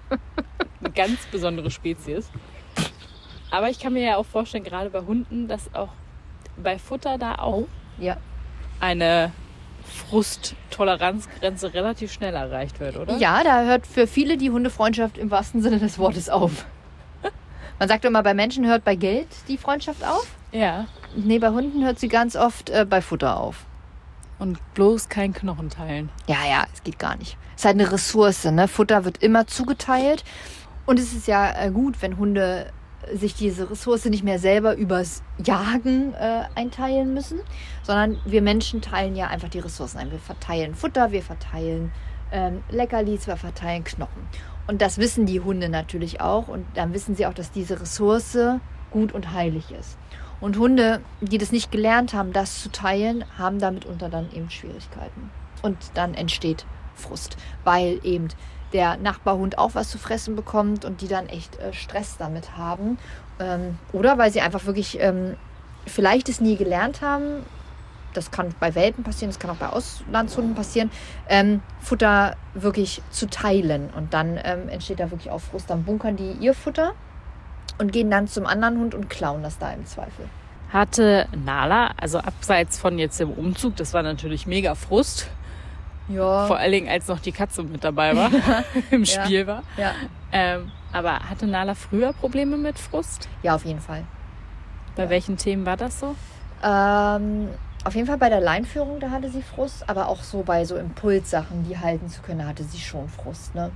Eine 0.82 0.92
ganz 0.94 1.26
besondere 1.32 1.70
Spezies. 1.72 2.30
Aber 3.52 3.70
ich 3.70 3.80
kann 3.80 3.94
mir 3.94 4.04
ja 4.04 4.16
auch 4.18 4.26
vorstellen, 4.26 4.64
gerade 4.64 4.90
bei 4.90 5.02
Hunden, 5.02 5.48
dass 5.48 5.74
auch 5.76 5.90
bei 6.62 6.78
Futter 6.80 7.18
da 7.18 7.36
auch 7.36 7.68
Ja. 8.00 8.18
eine 8.80 9.32
Frusttoleranzgrenze 9.84 11.74
relativ 11.74 12.12
schnell 12.14 12.36
erreicht 12.36 12.80
wird, 12.80 12.96
oder? 12.98 13.18
Ja, 13.18 13.44
da 13.44 13.64
hört 13.64 13.88
für 13.88 14.08
viele 14.08 14.38
die 14.38 14.52
Hundefreundschaft 14.52 15.18
im 15.18 15.32
wahrsten 15.32 15.62
Sinne 15.62 15.80
des 15.80 15.98
Wortes 16.00 16.30
auf. 16.30 16.66
Man 17.80 17.88
sagt 17.90 18.06
immer, 18.06 18.22
bei 18.24 18.34
Menschen 18.34 18.66
hört 18.68 18.84
bei 18.84 18.96
Geld 18.96 19.28
die 19.48 19.58
Freundschaft 19.58 20.04
auf. 20.06 20.28
Ja. 20.52 20.86
Nee, 21.16 21.40
bei 21.40 21.50
Hunden 21.50 21.84
hört 21.84 22.00
sie 22.00 22.08
ganz 22.08 22.36
oft 22.36 22.70
äh, 22.70 22.86
bei 22.90 23.02
Futter 23.02 23.38
auf. 23.38 23.66
Und 24.38 24.58
bloß 24.74 25.10
kein 25.10 25.34
Knochen 25.34 25.70
teilen. 25.70 26.10
Ja, 26.28 26.38
ja, 26.50 26.66
es 26.74 26.84
geht 26.84 26.98
gar 26.98 27.18
nicht. 27.18 27.38
Es 27.56 27.62
ist 27.62 27.66
halt 27.66 27.80
eine 27.80 27.92
Ressource, 27.92 28.46
ne? 28.46 28.68
Futter 28.68 29.04
wird 29.04 29.22
immer 29.22 29.48
zugeteilt. 29.48 30.24
Und 30.86 30.98
es 30.98 31.14
ist 31.14 31.28
ja 31.28 31.52
äh, 31.52 31.72
gut, 31.72 32.02
wenn 32.02 32.18
Hunde 32.18 32.72
sich 33.14 33.34
diese 33.34 33.70
Ressource 33.70 34.06
nicht 34.06 34.24
mehr 34.24 34.40
selber 34.40 34.76
übers 34.76 35.24
Jagen 35.44 36.14
äh, 36.14 36.44
einteilen 36.56 37.14
müssen, 37.14 37.40
sondern 37.84 38.18
wir 38.26 38.42
Menschen 38.42 38.82
teilen 38.82 39.16
ja 39.16 39.28
einfach 39.28 39.50
die 39.50 39.60
Ressourcen 39.60 39.98
ein. 39.98 40.12
Wir 40.12 40.20
verteilen 40.20 40.76
Futter, 40.76 41.12
wir 41.12 41.24
verteilen 41.24 41.92
ähm, 42.32 42.64
Leckerlis, 42.70 43.28
wir 43.28 43.38
verteilen 43.38 43.84
Knochen. 43.84 44.28
Und 44.68 44.82
das 44.82 44.98
wissen 45.00 45.26
die 45.26 45.40
Hunde 45.40 45.70
natürlich 45.70 46.22
auch. 46.22 46.48
Und 46.48 46.66
dann 46.76 46.94
wissen 46.94 47.16
sie 47.16 47.26
auch, 47.26 47.34
dass 47.34 47.52
diese 47.52 47.82
Ressource 47.82 48.38
gut 48.92 49.12
und 49.14 49.34
heilig 49.34 49.72
ist. 49.72 49.98
Und 50.42 50.58
Hunde, 50.58 51.02
die 51.22 51.38
das 51.38 51.52
nicht 51.52 51.72
gelernt 51.72 52.14
haben, 52.14 52.34
das 52.34 52.62
zu 52.62 52.72
teilen, 52.72 53.26
haben 53.38 53.60
damit 53.60 53.86
unter 53.86 54.10
dann 54.10 54.32
eben 54.32 54.50
Schwierigkeiten. 54.50 55.32
Und 55.62 55.78
dann 55.96 56.14
entsteht 56.14 56.66
Frust, 56.96 57.38
weil 57.64 58.00
eben 58.04 58.30
der 58.74 58.98
Nachbarhund 58.98 59.58
auch 59.58 59.76
was 59.76 59.90
zu 59.90 59.98
fressen 59.98 60.36
bekommt 60.36 60.86
und 60.86 61.02
die 61.02 61.08
dann 61.08 61.28
echt 61.28 61.58
äh, 61.60 61.74
Stress 61.74 62.18
damit 62.18 62.58
haben. 62.58 62.98
Ähm, 63.40 63.78
oder 63.92 64.18
weil 64.18 64.32
sie 64.32 64.42
einfach 64.42 64.66
wirklich 64.66 65.00
ähm, 65.00 65.36
vielleicht 65.86 66.30
es 66.30 66.40
nie 66.40 66.56
gelernt 66.56 67.02
haben. 67.02 67.46
Das 68.14 68.32
kann 68.32 68.54
bei 68.60 68.74
Welpen 68.76 69.04
passieren, 69.04 69.30
das 69.30 69.40
kann 69.40 69.52
auch 69.52 69.56
bei 69.56 69.70
Auslandshunden 69.70 70.56
passieren, 70.56 70.90
ähm, 71.28 71.62
Futter 71.80 72.36
wirklich 72.54 73.02
zu 73.12 73.28
teilen. 73.28 73.90
Und 73.96 74.14
dann 74.14 74.40
ähm, 74.44 74.70
entsteht 74.70 75.00
da 75.00 75.12
wirklich 75.12 75.30
auch 75.32 75.42
Frust. 75.42 75.70
Dann 75.70 75.84
bunkern 75.84 76.16
die 76.16 76.32
ihr 76.32 76.54
Futter 76.54 76.94
und 77.80 77.92
gehen 77.92 78.12
dann 78.12 78.28
zum 78.28 78.46
anderen 78.46 78.78
Hund 78.80 78.94
und 78.96 79.10
klauen 79.10 79.42
das 79.42 79.58
da 79.58 79.72
im 79.72 79.86
Zweifel. 79.86 80.26
Hatte 80.72 81.28
Nala, 81.46 81.92
also 81.98 82.20
abseits 82.20 82.78
von 82.78 83.00
jetzt 83.00 83.20
dem 83.20 83.32
Umzug, 83.32 83.76
das 83.78 83.94
war 83.94 84.04
natürlich 84.04 84.46
mega 84.46 84.76
Frust. 84.76 85.28
Ja. 86.08 86.46
Vor 86.48 86.58
allen 86.58 86.72
Dingen, 86.72 86.90
als 86.90 87.08
noch 87.08 87.20
die 87.20 87.32
Katze 87.32 87.64
mit 87.64 87.84
dabei 87.84 88.16
war, 88.16 88.30
im 88.92 89.04
Ja. 89.04 89.26
Spiel 89.26 89.48
war. 89.48 89.64
Ja. 89.78 89.92
Ähm, 90.32 90.72
aber 90.94 91.20
hatte 91.30 91.48
Nala 91.48 91.74
früher 91.76 92.14
Probleme 92.14 92.58
mit 92.58 92.78
Frust? 92.78 93.28
ja, 93.42 93.56
auf 93.56 93.66
jeden 93.66 93.80
Fall. 93.82 94.04
Bei 94.96 95.10
welchen 95.10 95.38
Themen 95.38 95.66
war 95.66 95.78
das 95.78 96.00
so? 96.00 96.16
Ähm, 96.64 97.48
auf 97.86 97.96
jeden 97.96 98.08
Fall 98.08 98.18
bei 98.18 98.30
der 98.30 98.42
Leinführung, 98.42 99.00
da 99.00 99.10
hatte 99.12 99.30
sie 99.30 99.42
Frust, 99.42 99.88
aber 99.90 100.08
auch 100.10 100.22
so 100.24 100.44
bei 100.44 100.66
so 100.66 100.76
Impulssachen, 100.76 101.64
die 101.68 101.78
halten 101.78 102.10
zu 102.10 102.22
können, 102.22 102.46
hatte 102.46 102.64
sie 102.64 102.80
schon 102.80 103.08
Frust. 103.08 103.56
Ne? 103.56 103.72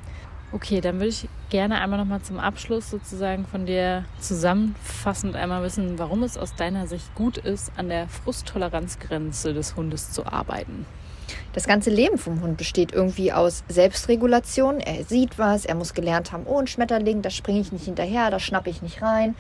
Okay, 0.54 0.82
dann 0.82 0.98
würde 0.98 1.08
ich 1.08 1.28
gerne 1.50 1.82
einmal 1.82 1.98
nochmal 1.98 2.22
zum 2.22 2.38
Abschluss 2.38 2.92
sozusagen 2.92 3.48
von 3.48 3.66
dir 3.66 4.06
zusammenfassend 4.20 5.36
einmal 5.36 5.64
wissen, 5.64 5.98
warum 5.98 6.22
es 6.22 6.38
aus 6.38 6.54
deiner 6.54 6.86
Sicht 6.86 7.16
gut 7.16 7.40
ist, 7.40 7.72
an 7.76 7.90
der 7.90 8.08
Frusttoleranzgrenze 8.08 9.56
des 9.56 9.76
Hundes 9.76 10.12
zu 10.12 10.28
arbeiten. 10.28 10.86
das 11.54 11.66
ganze 11.66 11.90
Leben 11.90 12.20
vom 12.20 12.42
Hund 12.42 12.58
besteht 12.58 12.92
irgendwie 12.92 13.34
aus 13.34 13.64
Selbstregulation. 13.68 14.80
Er 14.80 15.04
sieht 15.04 15.40
was, 15.40 15.66
er 15.66 15.74
muss 15.74 15.96
gelernt 15.96 16.32
haben, 16.32 16.44
oh, 16.46 16.60
ein 16.60 16.68
Schmetterling, 16.68 17.24
da 17.24 17.32
springe 17.32 17.60
ich 17.60 17.72
nicht 17.72 17.86
hinterher, 17.86 18.30
da 18.30 18.40
schnappe 18.40 18.70
ich 18.70 18.84
nicht 18.84 19.02
rein. 19.02 19.36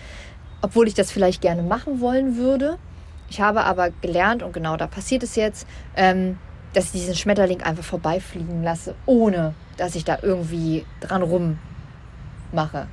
Obwohl 0.61 0.87
ich 0.87 0.95
das 0.95 1.11
vielleicht 1.11 1.41
gerne 1.41 1.61
machen 1.61 1.99
wollen 1.99 2.37
würde. 2.37 2.77
Ich 3.29 3.39
habe 3.39 3.63
aber 3.65 3.89
gelernt, 4.01 4.41
und 4.41 4.53
genau 4.53 4.77
da 4.77 4.87
passiert 4.87 5.21
es 5.21 5.35
jetzt, 5.35 5.67
ähm, 5.95 6.37
dass 6.73 6.85
ich 6.85 6.91
diesen 6.91 7.15
Schmetterling 7.15 7.61
einfach 7.61 7.83
vorbeifliegen 7.83 8.63
lasse, 8.63 8.95
ohne 9.05 9.53
dass 9.77 9.95
ich 9.95 10.05
da 10.05 10.19
irgendwie 10.21 10.85
dran 11.01 11.21
rummache. 11.21 12.87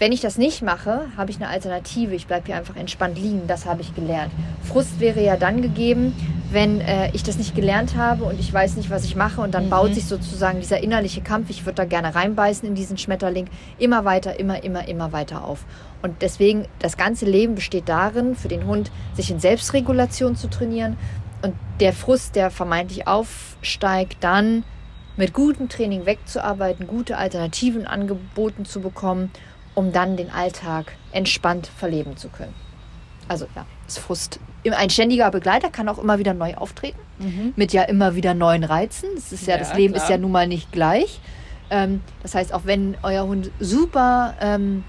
Wenn 0.00 0.12
ich 0.12 0.20
das 0.20 0.38
nicht 0.38 0.62
mache, 0.62 1.06
habe 1.16 1.32
ich 1.32 1.38
eine 1.38 1.48
Alternative. 1.48 2.14
Ich 2.14 2.28
bleibe 2.28 2.46
hier 2.46 2.56
einfach 2.56 2.76
entspannt 2.76 3.18
liegen. 3.18 3.48
Das 3.48 3.66
habe 3.66 3.80
ich 3.80 3.96
gelernt. 3.96 4.32
Frust 4.62 5.00
wäre 5.00 5.20
ja 5.24 5.36
dann 5.36 5.60
gegeben, 5.60 6.14
wenn 6.52 6.80
äh, 6.80 7.10
ich 7.14 7.24
das 7.24 7.36
nicht 7.36 7.56
gelernt 7.56 7.96
habe 7.96 8.22
und 8.22 8.38
ich 8.38 8.52
weiß 8.52 8.76
nicht, 8.76 8.90
was 8.90 9.04
ich 9.04 9.16
mache. 9.16 9.40
Und 9.40 9.54
dann 9.54 9.66
mhm. 9.66 9.70
baut 9.70 9.94
sich 9.94 10.04
sozusagen 10.04 10.60
dieser 10.60 10.80
innerliche 10.80 11.20
Kampf, 11.20 11.50
ich 11.50 11.66
würde 11.66 11.74
da 11.74 11.84
gerne 11.84 12.14
reinbeißen 12.14 12.68
in 12.68 12.76
diesen 12.76 12.96
Schmetterling, 12.96 13.48
immer 13.78 14.04
weiter, 14.04 14.38
immer, 14.38 14.62
immer, 14.62 14.86
immer 14.86 15.10
weiter 15.10 15.42
auf. 15.44 15.64
Und 16.00 16.22
deswegen, 16.22 16.66
das 16.78 16.96
ganze 16.96 17.24
Leben 17.24 17.56
besteht 17.56 17.88
darin, 17.88 18.36
für 18.36 18.48
den 18.48 18.68
Hund 18.68 18.92
sich 19.14 19.32
in 19.32 19.40
Selbstregulation 19.40 20.36
zu 20.36 20.48
trainieren. 20.48 20.96
Und 21.42 21.54
der 21.80 21.92
Frust, 21.92 22.34
der 22.36 22.50
vermeintlich 22.50 23.06
aufsteigt, 23.06 24.18
dann 24.20 24.64
mit 25.16 25.32
gutem 25.32 25.68
Training 25.68 26.06
wegzuarbeiten, 26.06 26.86
gute 26.86 27.16
Alternativen 27.16 27.86
angeboten 27.86 28.64
zu 28.64 28.80
bekommen 28.80 29.30
um 29.78 29.92
dann 29.92 30.16
den 30.16 30.28
Alltag 30.32 30.96
entspannt 31.12 31.68
verleben 31.68 32.16
zu 32.16 32.28
können. 32.30 32.52
Also 33.28 33.46
ja, 33.54 33.64
ist 33.86 34.00
Frust. 34.00 34.40
Ein 34.68 34.90
ständiger 34.90 35.30
Begleiter 35.30 35.70
kann 35.70 35.88
auch 35.88 35.98
immer 35.98 36.18
wieder 36.18 36.34
neu 36.34 36.56
auftreten, 36.56 36.98
mhm. 37.20 37.52
mit 37.54 37.72
ja 37.72 37.84
immer 37.84 38.16
wieder 38.16 38.34
neuen 38.34 38.64
Reizen. 38.64 39.08
Das 39.14 39.30
ist 39.30 39.46
ja, 39.46 39.54
ja 39.54 39.60
das 39.60 39.74
Leben 39.74 39.94
klar. 39.94 40.04
ist 40.04 40.10
ja 40.10 40.18
nun 40.18 40.32
mal 40.32 40.48
nicht 40.48 40.72
gleich. 40.72 41.20
Ähm, 41.70 42.00
das 42.24 42.34
heißt, 42.34 42.52
auch 42.52 42.62
wenn 42.64 42.96
euer 43.04 43.24
Hund 43.24 43.52
super 43.60 44.34
ähm, 44.40 44.82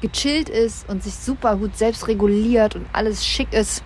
gechillt 0.00 0.48
ist 0.48 0.88
und 0.88 1.04
sich 1.04 1.14
super 1.14 1.54
gut 1.54 1.76
selbst 1.78 2.08
reguliert 2.08 2.74
und 2.74 2.86
alles 2.92 3.24
schick 3.24 3.52
ist, 3.52 3.84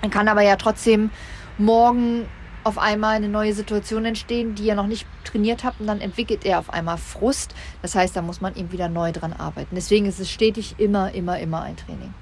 dann 0.00 0.10
kann 0.10 0.28
aber 0.28 0.42
ja 0.42 0.56
trotzdem 0.56 1.10
morgen 1.58 2.26
auf 2.62 2.78
einmal 2.78 3.16
eine 3.16 3.28
neue 3.28 3.54
Situation 3.54 4.04
entstehen, 4.04 4.54
die 4.54 4.64
ihr 4.64 4.74
noch 4.74 4.86
nicht 4.86 5.06
trainiert 5.24 5.64
habt 5.64 5.80
und 5.80 5.86
dann 5.86 6.00
entwickelt 6.00 6.44
er 6.44 6.58
auf 6.58 6.70
einmal 6.70 6.98
Frust. 6.98 7.54
Das 7.82 7.94
heißt, 7.94 8.14
da 8.14 8.22
muss 8.22 8.40
man 8.40 8.54
eben 8.54 8.72
wieder 8.72 8.88
neu 8.88 9.12
dran 9.12 9.32
arbeiten. 9.32 9.74
Deswegen 9.74 10.06
ist 10.06 10.20
es 10.20 10.30
stetig 10.30 10.74
immer, 10.78 11.12
immer, 11.12 11.38
immer 11.38 11.62
ein 11.62 11.76
Training. 11.76 12.12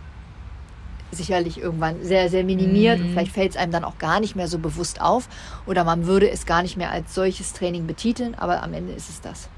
Sicherlich 1.10 1.58
irgendwann 1.58 2.04
sehr, 2.04 2.28
sehr 2.28 2.44
minimiert 2.44 2.98
mhm. 2.98 3.06
und 3.06 3.10
vielleicht 3.12 3.32
fällt 3.32 3.50
es 3.52 3.56
einem 3.56 3.72
dann 3.72 3.84
auch 3.84 3.98
gar 3.98 4.20
nicht 4.20 4.36
mehr 4.36 4.46
so 4.46 4.58
bewusst 4.58 5.00
auf 5.00 5.28
oder 5.66 5.82
man 5.82 6.06
würde 6.06 6.30
es 6.30 6.46
gar 6.46 6.62
nicht 6.62 6.76
mehr 6.76 6.90
als 6.90 7.14
solches 7.14 7.54
Training 7.54 7.86
betiteln, 7.86 8.34
aber 8.34 8.62
am 8.62 8.74
Ende 8.74 8.92
ist 8.92 9.08
es 9.08 9.20
das. 9.20 9.48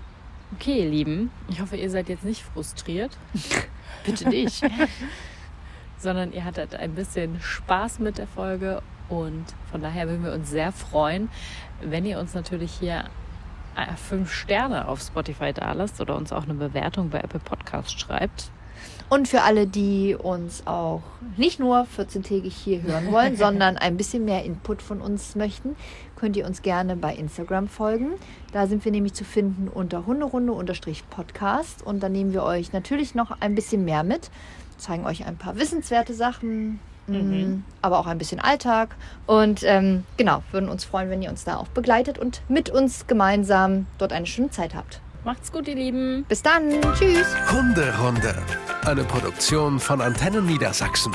Okay, 0.55 0.85
ihr 0.85 0.91
Lieben, 0.91 1.31
ich 1.49 1.61
hoffe, 1.61 1.77
ihr 1.77 1.91
seid 1.91 2.09
jetzt 2.09 2.25
nicht 2.25 2.43
frustriert. 2.43 3.17
Bitte 4.05 4.29
nicht. 4.29 4.63
Sondern 6.01 6.33
ihr 6.33 6.45
hattet 6.45 6.75
ein 6.75 6.95
bisschen 6.95 7.41
Spaß 7.41 7.99
mit 7.99 8.19
der 8.19 8.27
Folge 8.27 8.83
und 9.09 9.45
von 9.71 9.83
daher 9.83 10.09
würden 10.09 10.25
wir 10.25 10.33
uns 10.33 10.51
sehr 10.51 10.73
freuen, 10.73 11.29
wenn 11.83 12.07
ihr 12.07 12.19
uns 12.19 12.35
natürlich 12.35 12.73
hier 12.73 13.05
äh, 13.77 13.95
fünf 13.97 14.33
Sterne 14.33 14.89
auf 14.89 15.01
Spotify 15.01 15.53
da 15.53 15.73
lasst 15.73 16.01
oder 16.01 16.17
uns 16.17 16.33
auch 16.33 16.45
eine 16.45 16.55
Bewertung 16.55 17.11
bei 17.11 17.19
Apple 17.19 17.41
Podcast 17.41 18.01
schreibt. 18.01 18.51
Und 19.09 19.27
für 19.27 19.43
alle, 19.43 19.67
die 19.67 20.15
uns 20.15 20.67
auch 20.67 21.03
nicht 21.37 21.59
nur 21.59 21.87
14-tägig 21.97 22.53
hier 22.53 22.83
hören 22.83 23.11
wollen, 23.13 23.37
sondern 23.37 23.77
ein 23.77 23.97
bisschen 23.97 24.25
mehr 24.25 24.45
Input 24.45 24.83
von 24.83 25.01
uns 25.01 25.35
möchten, 25.35 25.75
könnt 26.17 26.37
ihr 26.37 26.47
uns 26.47 26.63
gerne 26.63 26.97
bei 26.97 27.15
Instagram 27.15 27.67
folgen. 27.69 28.13
Da 28.53 28.67
sind 28.69 28.85
wir 28.85 28.93
nämlich 28.93 29.15
zu 29.15 29.25
finden 29.25 29.69
unter 29.69 30.07
Hunderunde-Podcast. 30.07 31.85
Und 31.85 32.03
da 32.03 32.09
nehmen 32.09 32.33
wir 32.33 32.45
euch 32.45 32.73
natürlich 32.73 33.15
noch 33.17 33.33
ein 33.41 33.55
bisschen 33.57 33.85
mehr 33.85 34.05
mit, 34.05 34.31
zeigen 34.81 35.07
euch 35.07 35.27
ein 35.27 35.37
paar 35.37 35.57
wissenswerte 35.57 36.15
Sachen, 36.15 36.81
Mhm. 37.07 37.65
aber 37.83 37.99
auch 37.99 38.07
ein 38.07 38.19
bisschen 38.19 38.39
Alltag. 38.41 38.95
Und 39.27 39.63
ähm, 39.65 40.05
genau, 40.17 40.43
würden 40.53 40.69
uns 40.69 40.85
freuen, 40.85 41.11
wenn 41.11 41.23
ihr 41.23 41.31
uns 41.31 41.43
da 41.45 41.57
auch 41.57 41.67
begleitet 41.69 42.19
und 42.19 42.41
mit 42.49 42.71
uns 42.71 43.07
gemeinsam 43.09 43.87
dort 43.99 44.13
eine 44.13 44.27
schöne 44.27 44.51
Zeit 44.51 44.75
habt. 44.77 45.01
Macht's 45.25 45.51
gut, 45.51 45.67
ihr 45.67 45.75
Lieben. 45.75 46.25
Bis 46.29 46.41
dann. 46.43 46.71
Tschüss. 46.95 47.27
Hunderunde. 47.53 48.35
Eine 48.87 49.03
Produktion 49.05 49.79
von 49.81 50.01
Antennen 50.01 50.47
Niedersachsen. 50.47 51.13